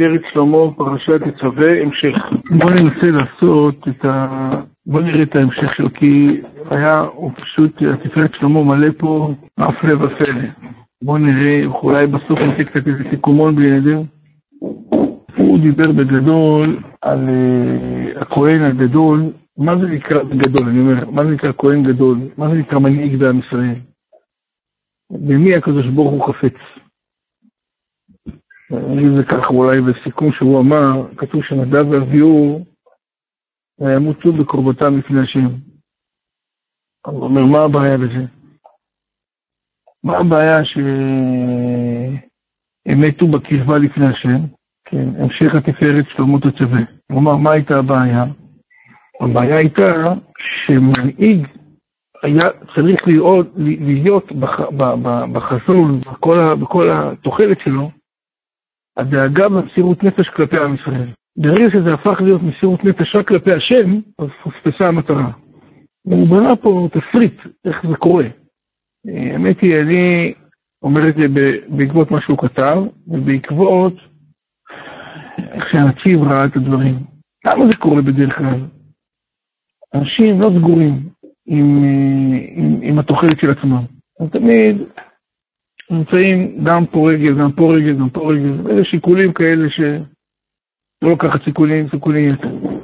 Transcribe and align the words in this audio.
ארץ 0.00 0.20
שלמה, 0.32 0.58
פרשת 0.76 1.20
תצווה, 1.22 1.82
המשך. 1.82 2.16
בוא 2.50 2.70
ננסה 2.70 3.06
לעשות 3.06 3.88
את 3.88 4.04
ה... 4.04 4.28
בוא 4.86 5.00
נראה 5.00 5.22
את 5.22 5.36
ההמשך 5.36 5.74
שלו, 5.76 5.92
כי 5.94 6.40
היה, 6.70 7.00
הוא 7.00 7.30
פשוט, 7.36 7.82
התפארת 7.82 8.30
שלמה 8.40 8.64
מלא 8.64 8.88
פה, 8.98 9.34
הפלא 9.58 9.94
ופלא. 9.94 10.48
בוא 11.02 11.18
נראה, 11.18 11.66
אולי 11.66 12.06
בסוף 12.06 12.38
נעשה 12.38 12.64
קצת 12.64 12.86
איזה 12.86 13.04
סיכומון 13.10 13.56
בילדים. 13.56 14.04
הוא 15.36 15.58
דיבר 15.58 15.92
בגדול 15.92 16.78
על 17.02 17.28
uh, 17.28 18.20
הכהן 18.22 18.62
הגדול, 18.62 19.20
מה 19.58 19.76
זה 19.76 19.86
נקרא 19.86 20.22
בגדול, 20.22 20.68
אני 20.68 20.80
אומר, 20.80 21.10
מה 21.10 21.24
זה 21.24 21.30
נקרא 21.30 21.52
כהן 21.58 21.82
גדול? 21.82 22.18
מה 22.38 22.48
זה 22.48 22.54
נקרא 22.54 22.78
מנהיג 22.78 23.16
בעם 23.16 23.38
ישראל? 23.38 23.74
במי 25.10 25.54
הקדוש 25.54 25.86
ברוך 25.86 26.12
הוא 26.12 26.34
חפץ? 26.34 26.54
את 28.72 29.14
זה 29.16 29.22
ככה 29.28 29.46
אולי 29.46 29.80
בסיכום 29.80 30.32
שהוא 30.32 30.60
אמר, 30.60 31.14
כתוב 31.16 31.42
שנדב 31.44 31.88
ואביהו 31.90 32.64
ימותו 33.80 34.32
בקרבתם 34.32 34.98
לפני 34.98 35.20
השם. 35.20 35.46
הוא 37.06 37.22
אומר, 37.22 37.44
מה 37.44 37.58
הבעיה 37.58 37.98
בזה? 37.98 38.24
מה 40.04 40.18
הבעיה 40.18 40.64
שהם 40.64 42.20
מתו 43.00 43.26
בקרבה 43.26 43.78
לפני 43.78 44.06
השם? 44.06 44.38
כן, 44.84 45.08
המשך 45.18 45.54
התפארת 45.54 46.04
שלמות 46.16 46.42
הצווה. 46.44 46.80
הוא 47.12 47.20
אמר, 47.20 47.36
מה 47.36 47.52
הייתה 47.52 47.78
הבעיה? 47.78 48.24
הבעיה 49.20 49.56
הייתה 49.56 50.14
שמנהיג 50.38 51.46
היה 52.22 52.44
צריך 52.74 53.06
להיות, 53.06 53.46
להיות 53.56 54.32
בחזון, 55.32 56.00
בכל, 56.00 56.54
בכל 56.60 56.90
התוחלת 56.90 57.60
שלו, 57.64 57.90
הדאגה 58.98 59.46
והמסירות 59.52 60.04
נפש 60.04 60.28
כלפי 60.28 60.56
עם 60.58 60.74
ישראל. 60.74 61.08
ברגע 61.36 61.70
שזה 61.72 61.94
הפך 61.94 62.20
להיות 62.20 62.42
מסירות 62.42 62.84
נפש 62.84 63.16
רק 63.16 63.28
כלפי 63.28 63.52
השם, 63.52 64.00
אז 64.18 64.28
פוספסה 64.42 64.88
המטרה. 64.88 65.30
הוא 66.02 66.28
בנה 66.28 66.56
פה 66.56 66.88
תסריט, 66.92 67.40
איך 67.64 67.86
זה 67.90 67.96
קורה. 67.96 68.24
האמת 69.06 69.60
היא, 69.60 69.80
אני 69.80 70.34
אומר 70.82 71.08
את 71.08 71.14
זה 71.14 71.26
בעקבות 71.68 72.10
מה 72.10 72.20
שהוא 72.20 72.38
כתב, 72.38 72.82
ובעקבות 73.08 73.94
איך 75.38 75.68
שהנציב 75.70 76.22
ראה 76.22 76.44
את 76.44 76.56
הדברים. 76.56 76.94
למה 77.46 77.66
זה 77.66 77.76
קורה 77.76 78.02
בדרך 78.02 78.38
כלל? 78.38 78.60
אנשים 79.94 80.40
לא 80.40 80.50
סגורים 80.58 81.08
עם, 81.46 81.84
עם, 82.56 82.78
עם 82.82 82.98
התוחלת 82.98 83.40
של 83.40 83.50
עצמם. 83.50 83.82
הם 84.20 84.28
תמיד 84.28 84.76
נמצאים 85.90 86.64
גם 86.64 86.86
פה 86.86 87.10
רגל, 87.10 87.38
גם 87.40 87.52
פה 87.52 87.72
רגל, 87.76 87.98
גם 88.00 88.10
פה 88.10 88.20
רגל. 88.32 88.70
איזה 88.70 88.84
שיקולים 88.84 89.32
כאלה 89.32 89.70
שלא 89.70 91.12
לקחת 91.12 91.44
סיכונים, 91.44 91.88
סיכונים 91.90 92.28
יותר. 92.28 92.78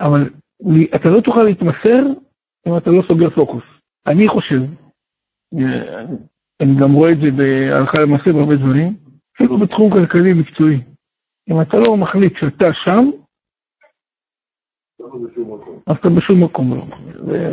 אבל 0.00 0.30
אתה 0.94 1.08
לא 1.08 1.20
תוכל 1.20 1.42
להתמסר 1.42 2.02
אם 2.66 2.76
אתה 2.76 2.90
לא 2.90 3.02
סוגר 3.08 3.30
פוקוס. 3.30 3.64
אני 4.06 4.28
חושב, 4.28 4.60
אני 6.62 6.74
גם 6.80 6.92
רואה 6.92 7.12
את 7.12 7.18
זה 7.18 7.30
בהלכה 7.36 7.98
למעשה 7.98 8.32
בהרבה 8.32 8.56
דברים, 8.56 8.96
אפילו 9.34 9.58
בתחום 9.58 9.92
כלכלי 9.92 10.32
מקצועי. 10.32 10.80
אם 11.50 11.60
אתה 11.62 11.76
לא 11.76 11.96
מחליט 11.96 12.32
שאתה 12.40 12.72
שם, 12.84 13.10
אז 15.86 15.96
אתה 16.00 16.08
בשום 16.08 16.44
מקום 16.44 16.74
לא. 16.74 16.84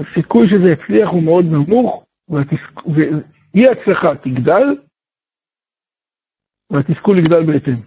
הסיכוי 0.02 0.48
שזה 0.50 0.70
יצליח 0.70 1.10
הוא 1.10 1.24
מאוד 1.24 1.46
נמוך, 1.46 2.05
ואי 2.30 3.68
הצלחה 3.70 4.16
תגדל, 4.24 4.68
והתסכול 6.70 7.20
יגדל 7.20 7.44
בהתאם. 7.46 7.82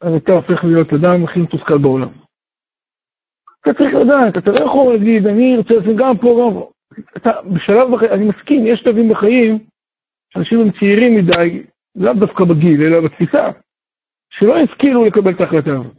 אז 0.00 0.12
אתה 0.22 0.32
הופך 0.32 0.64
להיות 0.64 0.88
אדם 0.92 1.24
הכי 1.24 1.40
מתוסכל 1.40 1.78
בעולם. 1.78 2.12
אתה 3.60 3.70
צריך 3.78 3.94
לדעת, 3.94 4.36
אתה 4.38 4.50
לא 4.50 4.66
יכול 4.66 4.94
להגיד, 4.94 5.26
אני 5.26 5.56
רוצה 5.56 5.74
לעשות 5.74 5.96
גם 5.98 6.18
פה, 6.20 6.28
גם 6.40 6.54
פה. 6.54 6.72
אתה 7.16 7.30
בשלב 7.54 7.94
בחיים, 7.94 8.12
אני 8.12 8.24
מסכים, 8.28 8.66
יש 8.66 8.80
שלבים 8.80 9.08
בחיים, 9.12 9.66
שאנשים 10.30 10.60
הם 10.60 10.70
צעירים 10.78 11.12
מדי, 11.18 11.62
לאו 11.94 12.14
דווקא 12.14 12.44
בגיל, 12.44 12.82
אלא 12.82 13.00
בתפיסה, 13.04 13.44
שלא 14.30 14.54
השכילו 14.56 15.04
לקבל 15.04 15.34
את 15.34 15.40
ההחלטה 15.40 15.70
הזאת. 15.70 15.96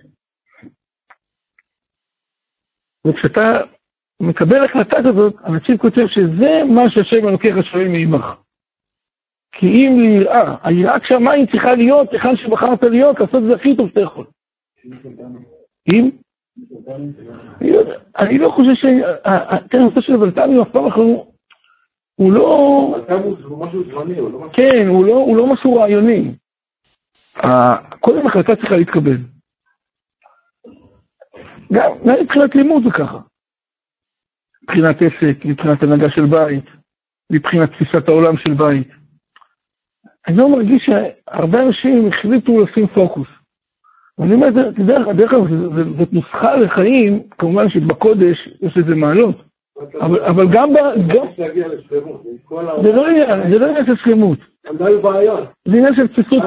וכשאתה 3.07 3.47
מקבל 4.29 4.65
החלטה 4.65 4.97
כזאת, 4.99 5.35
הנציב 5.43 5.77
כותב 5.77 6.07
שזה 6.07 6.61
מה 6.69 6.89
שהשם 6.89 7.27
אלוקיך 7.27 7.65
שואל 7.71 7.87
מעמך. 7.87 8.25
כי 9.51 9.65
אם 9.65 9.99
ליראה, 9.99 10.55
היראת 10.63 11.01
שמיים 11.05 11.45
צריכה 11.45 11.75
להיות 11.75 12.13
היכן 12.13 12.37
שבחרת 12.37 12.83
להיות, 12.83 13.19
לעשות 13.19 13.35
את 13.35 13.47
זה 13.47 13.55
הכי 13.55 13.75
טוב 13.75 13.89
שאתה 13.89 14.01
יכול. 14.01 14.25
אם? 15.93 16.09
אני 18.17 18.37
לא 18.37 18.49
חושב 18.49 18.73
ש... 18.73 18.85
תראה, 19.69 19.83
הנושא 19.83 20.01
של 20.01 20.15
ולתמי 20.15 20.61
אף 20.61 20.69
פעם 20.71 20.85
אנחנו... 20.85 21.33
הוא 22.15 22.33
לא... 22.33 22.97
כן, 24.53 24.87
הוא 24.87 25.37
לא 25.37 25.53
משהו 25.53 25.75
רעיוני. 25.75 26.31
קודם 27.99 28.27
החלטה 28.27 28.55
צריכה 28.55 28.75
להתקבל. 28.77 29.17
גם 31.73 31.91
מבחינת 32.21 32.55
לימוד 32.55 32.83
זה 32.83 32.89
ככה. 32.91 33.19
מבחינת 34.63 34.95
עסק, 35.01 35.45
מבחינת 35.45 35.83
הנהגה 35.83 36.09
של 36.09 36.25
בית, 36.25 36.65
מבחינת 37.31 37.69
תפיסת 37.71 38.07
העולם 38.07 38.37
של 38.37 38.53
בית. 38.53 38.87
אני 40.27 40.37
לא 40.37 40.49
מרגיש 40.49 40.85
שהרבה 40.85 41.63
אנשים 41.63 42.07
החליטו 42.07 42.63
לשים 42.63 42.87
פוקוס. 42.87 43.27
ואני 44.17 44.33
אומר, 44.33 44.49
דרך 45.15 45.31
אגב, 45.31 45.41
זאת 45.97 46.13
נוסחה 46.13 46.55
לחיים, 46.55 47.23
כמובן 47.37 47.69
שבקודש 47.69 48.49
יש 48.61 48.77
לזה 48.77 48.95
מעלות. 48.95 49.35
אבל 50.01 50.47
גם 50.53 50.73
ב... 50.73 50.77
זה 52.83 52.91
לא 52.91 53.07
עניין, 53.07 53.51
זה 53.51 53.59
לא 53.59 53.65
עניין 53.65 53.85
של 53.85 53.95
שלמות. 53.95 54.39
זה 55.67 55.77
עניין 55.77 55.95
של 55.95 56.07
תפיסות. 56.07 56.43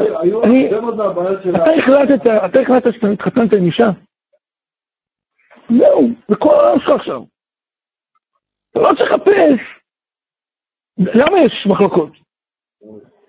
אתה 1.57 2.61
החלטת 2.63 2.95
שאתה 2.95 3.07
מתחתנת 3.07 3.53
עם 3.53 3.65
אישה? 3.65 3.91
זהו, 5.69 6.09
זה 6.29 6.37
כל 6.37 6.55
העולם 6.55 6.81
שלך 6.81 6.91
עכשיו. 6.91 7.23
אתה 8.77 8.85
לא 8.85 8.95
צריך 8.95 9.13
לחפש. 9.13 9.61
למה 10.99 11.39
יש 11.45 11.67
מחלוקות? 11.67 12.13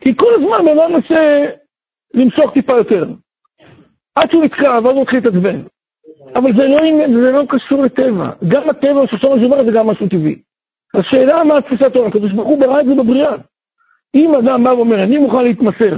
כי 0.01 0.15
כל 0.17 0.33
הזמן 0.35 0.65
בן 0.65 0.79
אדם 0.79 0.93
מנסה 0.93 1.45
למשוך 2.13 2.53
טיפה 2.53 2.73
יותר. 2.73 3.05
עד 4.15 4.31
שהוא 4.31 4.43
נתקע, 4.43 4.79
ואז 4.83 4.95
הוא 4.95 5.01
מתחיל 5.01 5.19
להתעצבן. 5.19 5.61
אבל 6.35 6.51
זה 6.57 6.63
לא, 6.67 6.79
זה 7.21 7.31
לא 7.31 7.43
קשור 7.49 7.83
לטבע. 7.83 8.29
גם 8.47 8.69
הטבע 8.69 9.07
של 9.07 9.17
שורש 9.17 9.41
דבר 9.41 9.65
זה 9.65 9.71
גם 9.75 9.87
משהו 9.87 10.09
טבעי. 10.09 10.41
השאלה 10.93 11.43
מה 11.43 11.57
התפיסת 11.57 11.95
העולם, 11.95 12.09
הקדוש 12.09 12.31
ברוך 12.31 12.47
הוא 12.47 12.59
ברא 12.59 12.81
את 12.81 12.85
זה 12.85 12.91
בבריאה. 13.03 13.35
אם 14.15 14.35
אדם 14.35 14.63
בא 14.63 14.69
ואומר, 14.69 15.03
אני 15.03 15.17
מוכן 15.17 15.43
להתמסר, 15.43 15.97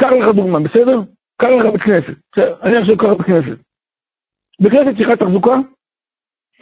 קח 0.00 0.10
לך 0.20 0.36
דוגמה, 0.36 0.60
בסדר? 0.60 1.00
קח 1.40 1.48
לך 1.48 1.72
בית 1.72 1.82
כנסת. 1.82 2.18
אני 2.62 2.76
עכשיו 2.76 2.96
בית 2.96 3.26
כנסת. 3.26 3.58
בית 4.62 4.72
כנסת 4.72 4.96
צריכה 4.96 5.16
תחזוקה? 5.16 5.56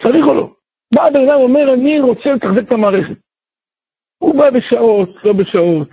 צריך 0.02 0.26
או 0.26 0.34
לא? 0.34 0.55
בא 0.94 1.02
הבן 1.02 1.28
אדם 1.28 1.40
ואומר, 1.40 1.74
אני 1.74 2.00
רוצה 2.00 2.32
לתחזק 2.32 2.62
את 2.66 2.72
המערכת. 2.72 3.16
הוא 4.18 4.34
בא 4.34 4.50
בשעות, 4.50 5.10
לא 5.24 5.32
בשעות, 5.32 5.88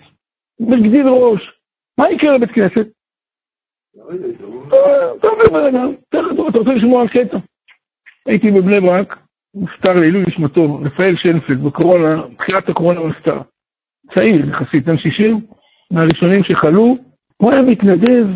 מגדיל 0.60 1.08
ראש. 1.08 1.52
מה 1.98 2.12
יקרה 2.12 2.38
לבית 2.38 2.52
כנסת? 2.52 2.88
אתה 5.20 5.28
אומר 5.28 5.50
בן 5.52 5.76
אדם, 5.76 5.94
אתה 6.50 6.58
רוצה 6.58 6.74
לשמוע 6.74 7.02
על 7.02 7.08
קטע. 7.08 7.38
הייתי 8.26 8.52
בבני 8.52 8.80
ברק, 8.80 9.18
נפטר 9.56 9.94
לעילוי 9.94 10.24
נשמתו, 10.28 10.80
רפאל 10.82 11.16
שיינפלד, 11.16 11.64
בקורונה, 11.64 12.22
תחילת 12.38 12.70
הקורונה 12.70 13.00
הוא 13.00 13.10
נפטר. 13.10 13.38
צעיר 14.14 14.50
יחסית, 14.50 14.86
בן 14.86 14.98
60, 14.98 15.46
מהראשונים 15.92 16.44
שחלו, 16.44 16.98
הוא 17.38 17.52
היה 17.52 17.62
מתנדב, 17.62 18.28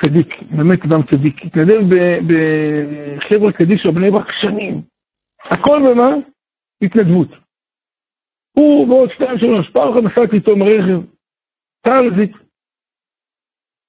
צדיק, 0.00 0.42
באמת 0.50 0.84
אדם 0.84 1.02
צדיק, 1.02 1.44
התנדב 1.44 1.80
בחבר'ה 2.26 3.52
קדישא 3.52 3.90
בני 3.90 4.10
ברק 4.10 4.32
שנים. 4.40 4.91
הכל 5.44 5.80
במה? 5.88 6.10
התנדבות. 6.82 7.28
הוא 8.52 8.88
ועוד 8.88 9.10
שתיים 9.10 9.38
שלוש, 9.38 9.70
פעם 9.70 9.88
אחת 9.88 10.02
נסעתי 10.02 10.36
איתו 10.36 10.56
ברכב, 10.56 11.00
טרנזיט. 11.80 12.36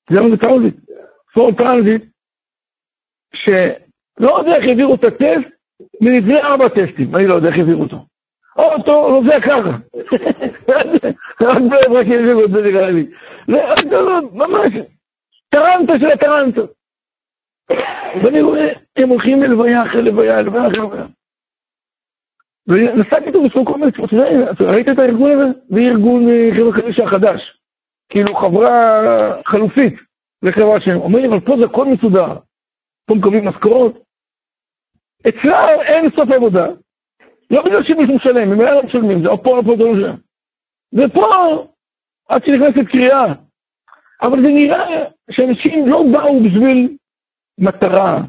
אתה 0.03 0.13
יודע 0.13 0.21
מה 0.21 0.29
זה 0.29 0.37
טרנזיט? 0.37 0.75
פורד 1.33 1.51
טרנזיט, 1.57 2.03
שלא 3.35 4.37
יודע 4.39 4.55
איך 4.55 4.65
העבירו 4.67 4.95
את 4.95 5.03
הטסט, 5.03 5.49
מלפני 6.01 6.41
ארבע 6.41 6.69
טסטים, 6.69 7.15
אני 7.15 7.27
לא 7.27 7.33
יודע 7.33 7.47
איך 7.47 7.57
העבירו 7.57 7.83
אותו. 7.83 8.05
אוטו 8.57 9.09
נוסע 9.09 9.41
ככה. 9.41 9.77
רק 11.41 11.57
ברק 11.69 12.07
העבירו 12.07 12.45
את 12.45 12.51
זה 12.51 12.61
נראה 12.61 12.91
לי. 12.91 13.07
ממש, 14.31 14.73
טרנטה 15.49 15.93
של 15.99 16.11
הטרנטה. 16.11 16.61
ואני 18.23 18.41
רואה, 18.41 18.73
הם 18.95 19.09
הולכים 19.09 19.43
ללוויה 19.43 19.85
אחרי 19.85 20.01
לוויה, 20.01 20.41
לוויה 20.41 20.67
אחרי 20.67 20.77
לוויה. 20.77 21.05
ונסעתי 22.67 23.27
איתו 23.27 23.43
בסוף 23.43 23.67
כל 23.67 23.77
מיני, 23.77 23.91
ראית 24.59 24.89
את 24.89 24.99
הארגון 24.99 25.31
הזה? 25.31 25.59
זה 25.69 25.79
ארגון 25.79 26.23
חבר'ה 26.57 26.81
קדישא 26.81 27.03
החדש. 27.03 27.59
כאילו 28.09 28.35
חברה 28.35 29.01
חלופית 29.45 29.93
לחברה 30.43 30.81
שהם 30.81 30.97
אומרים, 30.97 31.33
אבל 31.33 31.39
פה 31.39 31.55
זה 31.57 31.65
הכל 31.65 31.85
מסודר. 31.85 32.37
פה 33.05 33.15
מקבלים 33.15 33.47
משכורות. 33.47 34.03
אצלם 35.29 35.81
אין 35.81 36.09
סוף 36.09 36.29
עבודה. 36.29 36.67
לא 37.51 37.63
בגלל 37.65 37.83
שמישהו 37.83 38.15
משלם, 38.15 38.51
הם 38.51 38.61
לא 38.61 38.83
משלמים, 38.83 39.23
זה 39.23 39.29
או 39.29 39.43
פה 39.43 39.57
או 39.57 39.63
פה 39.63 39.75
זה 39.77 39.83
לא 39.83 39.93
משלם. 39.93 40.15
ופה, 40.93 41.27
עד 42.29 42.45
שנכנסת 42.45 42.91
קריאה. 42.91 43.33
אבל 44.21 44.41
זה 44.41 44.47
נראה 44.47 45.03
שאנשים 45.31 45.87
לא 45.87 46.03
באו 46.11 46.39
בשביל 46.43 46.97
מטרה. 47.57 48.21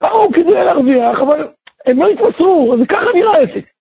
באו 0.00 0.32
כדי 0.32 0.64
להרוויח, 0.64 1.20
אבל 1.20 1.48
הם 1.86 1.98
לא 1.98 2.08
התמסרו, 2.08 2.74
אז 2.74 2.80
ככה 2.88 3.06
נראה 3.14 3.32
העסק. 3.36 3.72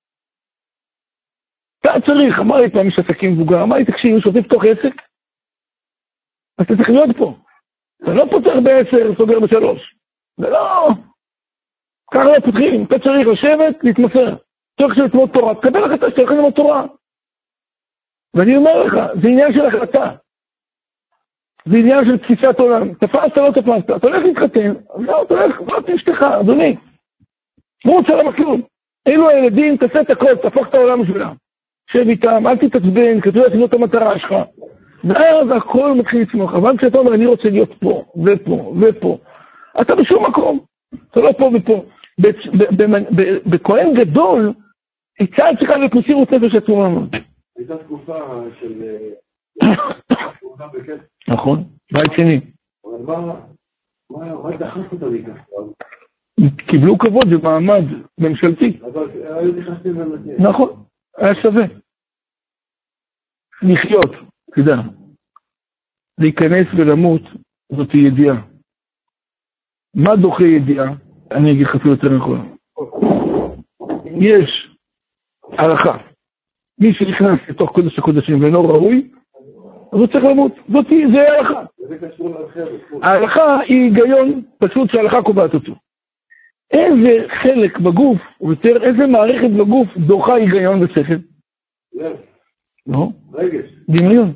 אתה 1.79 1.93
צריך, 2.05 2.39
אמר 2.39 2.55
לי 2.61 2.71
פעם 2.71 2.85
איש 2.85 2.99
עסקים 2.99 3.33
מבוגר, 3.33 3.63
אמר 3.63 3.75
לי, 3.75 3.85
תקשיב, 3.85 4.19
שותף 4.19 4.47
תוך 4.47 4.63
עסק, 4.63 4.95
אז 6.57 6.65
אתה 6.65 6.75
צריך 6.75 6.89
להיות 6.89 7.17
פה. 7.17 7.35
אתה 8.03 8.13
לא 8.13 8.25
פותח 8.31 8.55
בעשר, 8.63 9.15
סוגר 9.17 9.39
בשלוש. 9.39 9.95
זה 10.37 10.49
לא... 10.49 10.89
ככה 12.13 12.23
לא 12.23 12.39
פותחים, 12.45 12.85
אתה 12.85 12.95
צריך 12.99 13.27
לשבת, 13.27 13.83
להתמסר. 13.83 14.35
צריך 14.77 14.97
ללמוד 14.97 15.29
תורה, 15.33 15.55
תקבל 15.55 15.83
החלטה 15.83 16.09
שאתה 16.09 16.21
הולך 16.21 16.31
ללמוד 16.31 16.53
תורה. 16.53 16.85
ואני 18.35 18.57
אומר 18.57 18.83
לך, 18.83 18.93
זה 19.21 19.27
עניין 19.27 19.53
של 19.53 19.65
החלטה. 19.65 20.15
זה 21.65 21.77
עניין 21.77 22.05
של 22.05 22.17
תפיסת 22.17 22.59
עולם. 22.59 22.93
תפסת, 22.93 23.37
לא 23.37 23.51
תפסת. 23.51 23.97
אתה 23.97 24.07
הולך 24.07 24.23
להתחתן, 24.25 24.73
לא, 25.05 25.23
אתה 25.23 25.33
הולך, 25.33 25.59
עם 25.59 25.95
אשתך, 25.95 26.21
אדוני. 26.41 26.75
לא 27.85 27.91
רוצה 27.91 28.15
למה 28.15 28.33
כלום. 28.33 28.61
אלו 29.07 29.29
הילדים, 29.29 29.77
תעשה 29.77 30.01
את 30.01 30.09
הכל, 30.09 30.35
תהפוך 30.35 30.67
את 30.67 30.73
העולם 30.73 31.01
בשבילם. 31.01 31.33
שב 31.91 32.07
איתם, 32.07 32.47
אל 32.47 32.57
תתעצבן, 32.57 33.19
אתה 33.19 33.29
יודע 33.29 33.65
את 33.65 33.73
המטרה 33.73 34.19
שלך. 34.19 34.35
ואז 35.03 35.47
הכל 35.57 35.93
מתחיל 35.93 36.21
לצמוח. 36.21 36.53
אבל 36.53 36.77
כשאתה 36.77 36.97
אומר, 36.97 37.13
אני 37.13 37.25
רוצה 37.25 37.49
להיות 37.49 37.73
פה, 37.79 38.03
ופה, 38.25 38.73
ופה, 38.81 39.17
אתה 39.81 39.95
בשום 39.95 40.25
מקום. 40.25 40.59
אתה 41.11 41.19
לא 41.19 41.31
פה 41.37 41.51
ופה. 41.53 41.83
בכהן 43.45 43.93
גדול, 43.93 44.53
צה"ל 45.35 45.55
צריכה 45.57 45.77
להיות 45.77 45.93
מסירות 45.93 46.31
נפש 46.31 46.55
עצומה 46.55 46.89
מאוד. 46.89 47.15
הייתה 47.57 47.77
תקופה 47.77 48.43
של... 48.59 48.83
נכון, 51.33 51.63
בית 51.91 52.11
שני. 52.15 52.41
אבל 53.05 53.15
מה 54.09 54.57
דחף 54.57 54.91
אותה 54.91 55.05
מכך? 55.05 55.37
קיבלו 56.67 56.97
כבוד 56.97 57.33
ומעמד 57.33 57.83
ממשלתי. 58.19 58.79
אבל 58.81 59.09
היו 59.23 59.51
נכנסים. 59.51 59.95
נכון, 60.39 60.83
היה 61.17 61.35
שווה. 61.35 61.63
לחיות, 63.61 64.11
תדע. 64.55 64.75
להיכנס 66.19 66.67
ולמות 66.77 67.21
זאת 67.71 67.93
ידיעה. 67.93 68.35
מה 69.95 70.15
דוחה 70.15 70.43
ידיעה? 70.43 70.93
אני 71.31 71.51
אגיד 71.51 71.65
לך 71.67 71.75
אפילו 71.75 71.91
יותר 71.91 72.09
נכון. 72.17 72.55
יש 74.21 74.75
הלכה. 75.57 75.97
מי 76.79 76.93
שנכנס 76.93 77.39
לתוך 77.49 77.71
קודש 77.71 77.99
הקודשים 77.99 78.43
ואינו 78.43 78.69
ראוי, 78.69 79.11
אז 79.93 79.99
הוא 79.99 80.07
צריך 80.07 80.23
למות. 80.23 80.51
זאת 80.71 80.85
זה 81.13 81.21
ההלכה. 81.31 81.63
ההלכה 83.01 83.59
היא 83.59 83.83
היגיון 83.83 84.41
פשוט 84.59 84.91
שההלכה 84.91 85.21
קובעת 85.21 85.53
אותו. 85.53 85.73
איזה 86.73 87.25
חלק 87.41 87.79
בגוף, 87.79 88.17
או 88.41 88.51
יותר 88.51 88.83
איזה 88.83 89.07
מערכת 89.07 89.49
בגוף 89.49 89.87
דוחה 89.97 90.35
היגיון 90.35 90.83
ושכל? 90.83 91.13
לא. 92.87 93.07
דמיון. 93.89 94.33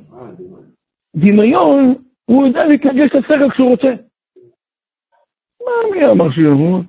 דמיון, 1.16 1.96
הוא 2.26 2.48
יודע 2.48 2.66
להתנגש 2.66 3.16
לשכל 3.16 3.50
כשהוא 3.50 3.70
רוצה. 3.70 3.94
מה, 5.62 5.72
מי 5.92 6.06
אמר 6.06 6.32
שימות? 6.32 6.86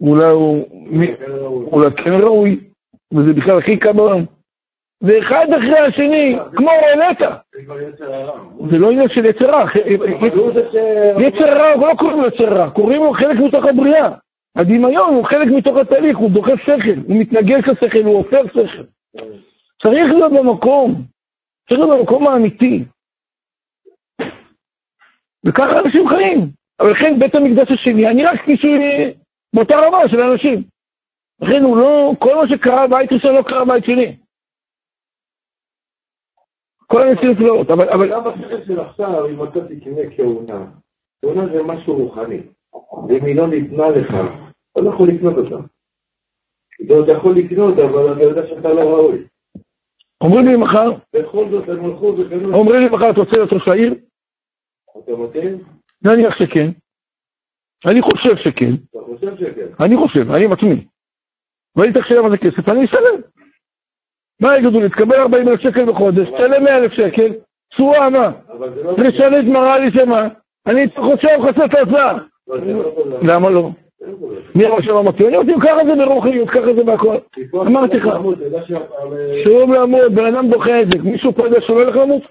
אולי 0.00 0.30
הוא, 0.30 0.64
אולי 1.72 1.90
כן 1.96 2.12
ראוי, 2.12 2.60
וזה 3.14 3.32
בכלל 3.32 3.58
הכי 3.58 3.76
קל 3.76 3.92
בעולם. 3.92 4.24
ואחד 5.02 5.46
אחרי 5.58 5.78
השני, 5.78 6.36
כמו 6.56 6.70
רולטה. 6.94 7.36
זה 8.70 8.78
לא 8.78 8.90
עניין 8.90 9.08
של 9.08 9.24
יצר 9.24 9.50
רע. 9.50 9.64
יצר 11.18 11.58
רע, 11.58 11.76
לא 11.76 11.94
קוראים 11.98 12.20
לו 12.20 12.26
יצר 12.26 12.54
רע, 12.54 12.70
קוראים 12.70 13.02
לו 13.02 13.12
חלק 13.12 13.38
מתוך 13.38 13.64
הבריאה. 13.64 14.08
הדמיון 14.56 15.14
הוא 15.14 15.24
חלק 15.24 15.48
מתוך 15.56 15.76
התהליך, 15.76 16.16
הוא 16.16 16.30
דוחף 16.30 16.60
שכל, 16.60 17.00
הוא 17.06 17.16
מתנגש 17.20 17.68
לשכל, 17.68 18.04
הוא 18.04 18.16
הופך 18.16 18.52
שכל. 18.52 18.82
צריך 19.82 20.12
להיות 20.12 20.32
במקום, 20.32 21.02
צריך 21.68 21.80
להיות 21.80 21.98
במקום 21.98 22.26
האמיתי. 22.26 22.84
וככה 25.46 25.80
אנשים 25.84 26.08
חיים. 26.08 26.50
אבל 26.80 26.90
לכן 26.90 27.18
בית 27.18 27.34
המקדש 27.34 27.70
השני, 27.70 28.08
אני 28.08 28.24
רק 28.24 28.48
מישהו 28.48 28.70
באותה 29.54 29.74
רמה 29.76 30.08
של 30.08 30.20
אנשים. 30.20 30.62
לכן 31.40 31.62
הוא 31.62 31.76
לא, 31.76 32.12
כל 32.18 32.34
מה 32.36 32.48
שקרה 32.48 32.86
בבית 32.86 33.12
ראשון 33.12 33.34
לא 33.34 33.42
קרה 33.42 33.64
בבית 33.64 33.84
שני. 33.84 34.16
כל 36.86 37.02
הניסים 37.02 37.30
נפלאות, 37.30 37.70
אבל... 37.70 37.88
אבל... 37.88 38.10
גם 38.10 38.24
בסרט 38.24 38.66
של 38.66 38.80
עכשיו, 38.80 39.26
אם 39.26 39.44
אתה 39.44 39.60
תקנה 39.60 40.16
כהונה, 40.16 40.66
כהונה 41.22 41.46
זה 41.46 41.62
משהו 41.62 41.94
רוחני. 41.96 42.40
ואם 43.08 43.24
היא 43.24 43.36
לא 43.36 43.48
ניתנה 43.48 43.88
לך, 43.88 44.14
אתה 44.76 44.84
לא 44.84 44.90
יכול 44.90 45.08
לקנות 45.08 45.36
אותה. 45.36 45.56
אתה 46.84 47.12
יכול 47.12 47.36
לקנות, 47.36 47.78
אבל 47.78 48.12
אתה 48.12 48.22
יודע 48.22 48.46
שאתה 48.46 48.68
לא 48.68 48.80
ראוי. 48.80 49.26
אומרים 50.20 50.46
לי 50.46 50.56
מחר, 50.56 50.90
בכל 51.12 51.46
זאת 51.50 51.68
הם 51.68 51.84
הלכו 51.84 52.14
וקנו... 52.18 52.54
אומרים 52.54 52.80
לי 52.80 52.88
מחר, 52.88 53.10
אתה 53.10 53.20
רוצה 53.20 53.36
להיות 53.36 53.52
ראש 53.52 53.68
העיר? 53.68 53.94
אתה 55.04 55.12
מתאים? 55.16 55.58
נניח 56.02 56.38
שכן. 56.38 56.70
אני 57.86 58.02
חושב 58.02 58.36
שכן. 58.36 58.72
אתה 58.90 58.98
חושב 59.06 59.36
שכן. 59.36 59.84
אני 59.84 59.96
חושב, 59.96 60.30
אני 60.30 60.44
עם 60.44 60.52
עצמי. 60.52 60.86
ואני 61.76 61.92
צריך 61.92 62.06
לשלם 62.06 62.24
על 62.24 62.30
זה 62.30 62.36
כסף, 62.36 62.68
אני 62.68 62.84
אשלם. 62.84 63.20
מה 64.40 64.58
יגידו 64.58 64.80
לי, 64.80 64.88
תקבל 64.88 65.16
40 65.16 65.48
אלף 65.48 65.60
שקל 65.60 65.92
בחודש, 65.92 66.28
תשלם 66.28 66.64
100 66.64 66.76
אלף 66.76 66.92
שקל, 66.92 67.32
תשואה 67.70 68.10
מה? 68.10 68.30
לשלם 68.98 69.52
מראה 69.52 69.78
לי 69.78 69.90
שמה? 69.90 70.28
אני 70.66 70.86
חושב 70.90 71.38
חסר 71.42 71.64
את 71.64 71.74
ההוצאה. 71.74 72.18
למה 73.22 73.50
לא? 73.50 73.70
מי 74.54 74.66
אמר 74.66 74.80
שלא 74.80 75.04
מתאים? 75.04 75.28
אני 75.28 75.36
אמרתי, 75.36 75.52
ככה 75.60 75.84
זה 75.86 76.04
ברוחיות, 76.04 76.48
ככה 76.48 76.74
זה 76.74 76.84
בהכל. 76.84 77.16
אמרתי 77.54 77.96
לך, 77.96 78.08
שום 79.44 79.72
למות, 79.72 80.12
בן 80.12 80.34
אדם 80.34 80.50
דוחה 80.50 80.82
את 80.82 80.90
זה, 80.90 80.98
מישהו 81.02 81.32
פה 81.32 81.44
יודע 81.44 81.60
שהוא 81.60 81.80
לא 81.80 81.84
הולך 81.84 81.96
למות? 81.96 82.22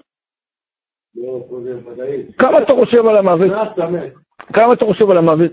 כמה 2.38 2.62
אתה 2.62 2.72
חושב 2.72 3.06
על 3.06 3.16
המוות? 3.16 3.52
כמה 4.52 4.72
אתה 4.72 4.84
חושב 4.84 5.10
על 5.10 5.18
המוות? 5.18 5.52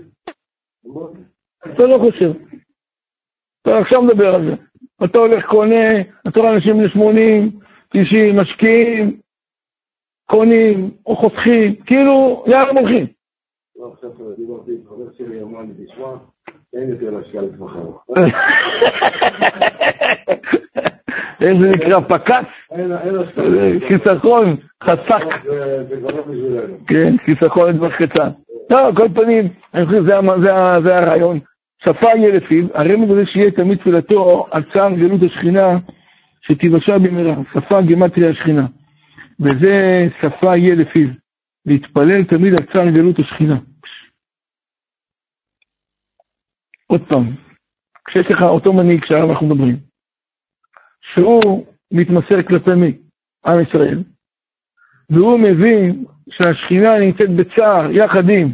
אתה 1.74 1.82
לא 1.86 1.98
חושב. 1.98 2.30
אתה 3.62 3.78
עכשיו 3.78 4.02
מדבר 4.02 4.34
על 4.34 4.44
זה. 4.44 4.54
אתה 5.04 5.18
הולך, 5.18 5.46
קונה, 5.46 6.00
אתה 6.28 6.40
רואה 6.40 6.54
אנשים 6.54 6.78
בני 6.78 6.88
80, 6.88 7.50
90, 7.88 8.36
משקיעים, 8.36 9.20
קונים 10.26 10.90
או 11.06 11.16
חוסכים, 11.16 11.74
כאילו, 11.74 12.44
יאללה 12.46 12.70
הם 12.70 12.76
הולכים. 12.76 13.06
לא, 13.76 13.92
עכשיו 13.92 14.10
דיברתי 14.36 14.72
עם 14.72 14.78
חבר 14.88 15.12
שלי, 15.18 15.42
אמר 15.42 15.60
לי, 15.60 15.86
תשמע, 15.86 16.06
אין 16.74 16.88
יותר 16.88 17.10
להשקיע 17.10 17.42
לטווח 17.42 17.76
ארוך. 17.76 18.04
איזה 21.40 21.68
נקרא 21.68 22.00
פקץ? 22.00 22.46
חיסכון, 23.88 24.56
חסק. 24.84 25.44
זה 25.88 25.96
כבר 26.00 26.10
לא 26.10 26.22
בשבילנו. 26.22 26.76
כן, 26.86 27.16
חיסכון 27.24 27.68
לטווח 27.68 27.92
קצר. 27.96 28.28
לא, 28.70 28.86
על 28.86 28.96
כל 28.96 29.08
פנים, 29.14 29.48
אני 29.74 29.86
חושב 29.86 30.02
שזה 30.02 30.96
הרעיון. 30.98 31.38
שפה 31.84 32.08
יהיה 32.16 32.36
לפיו, 32.36 32.66
הרמז 32.74 33.10
הזה 33.10 33.26
שיהיה 33.26 33.50
תמיד 33.50 33.78
תפילתו 33.78 34.46
על 34.50 34.62
צער 34.72 34.92
גלות 34.92 35.22
השכינה, 35.22 35.78
שתיוושע 36.40 36.98
במהרה, 36.98 37.34
שפה 37.54 37.80
גימטריה 37.82 38.30
השכינה. 38.30 38.66
וזה 39.40 40.06
שפה 40.20 40.56
יהיה 40.56 40.74
לפיו, 40.74 41.08
להתפלל 41.66 42.24
תמיד 42.24 42.54
על 42.54 42.72
צער 42.72 42.90
גלות 42.94 43.18
השכינה. 43.18 43.58
עוד 46.86 47.08
פעם, 47.08 47.36
כשיש 48.04 48.26
לך 48.30 48.42
אותו 48.42 48.72
מנהיג 48.72 49.04
שעליו 49.04 49.30
אנחנו 49.30 49.46
מדברים, 49.46 49.76
שהוא 51.00 51.66
מתמסר 51.92 52.42
כלפי 52.48 52.74
מי? 52.74 52.98
עם 53.46 53.60
ישראל, 53.60 54.02
והוא 55.10 55.38
מבין 55.38 56.04
שהשכינה 56.30 56.98
נמצאת 56.98 57.30
בצער 57.36 57.90
יחד 57.90 58.28
עם, 58.28 58.48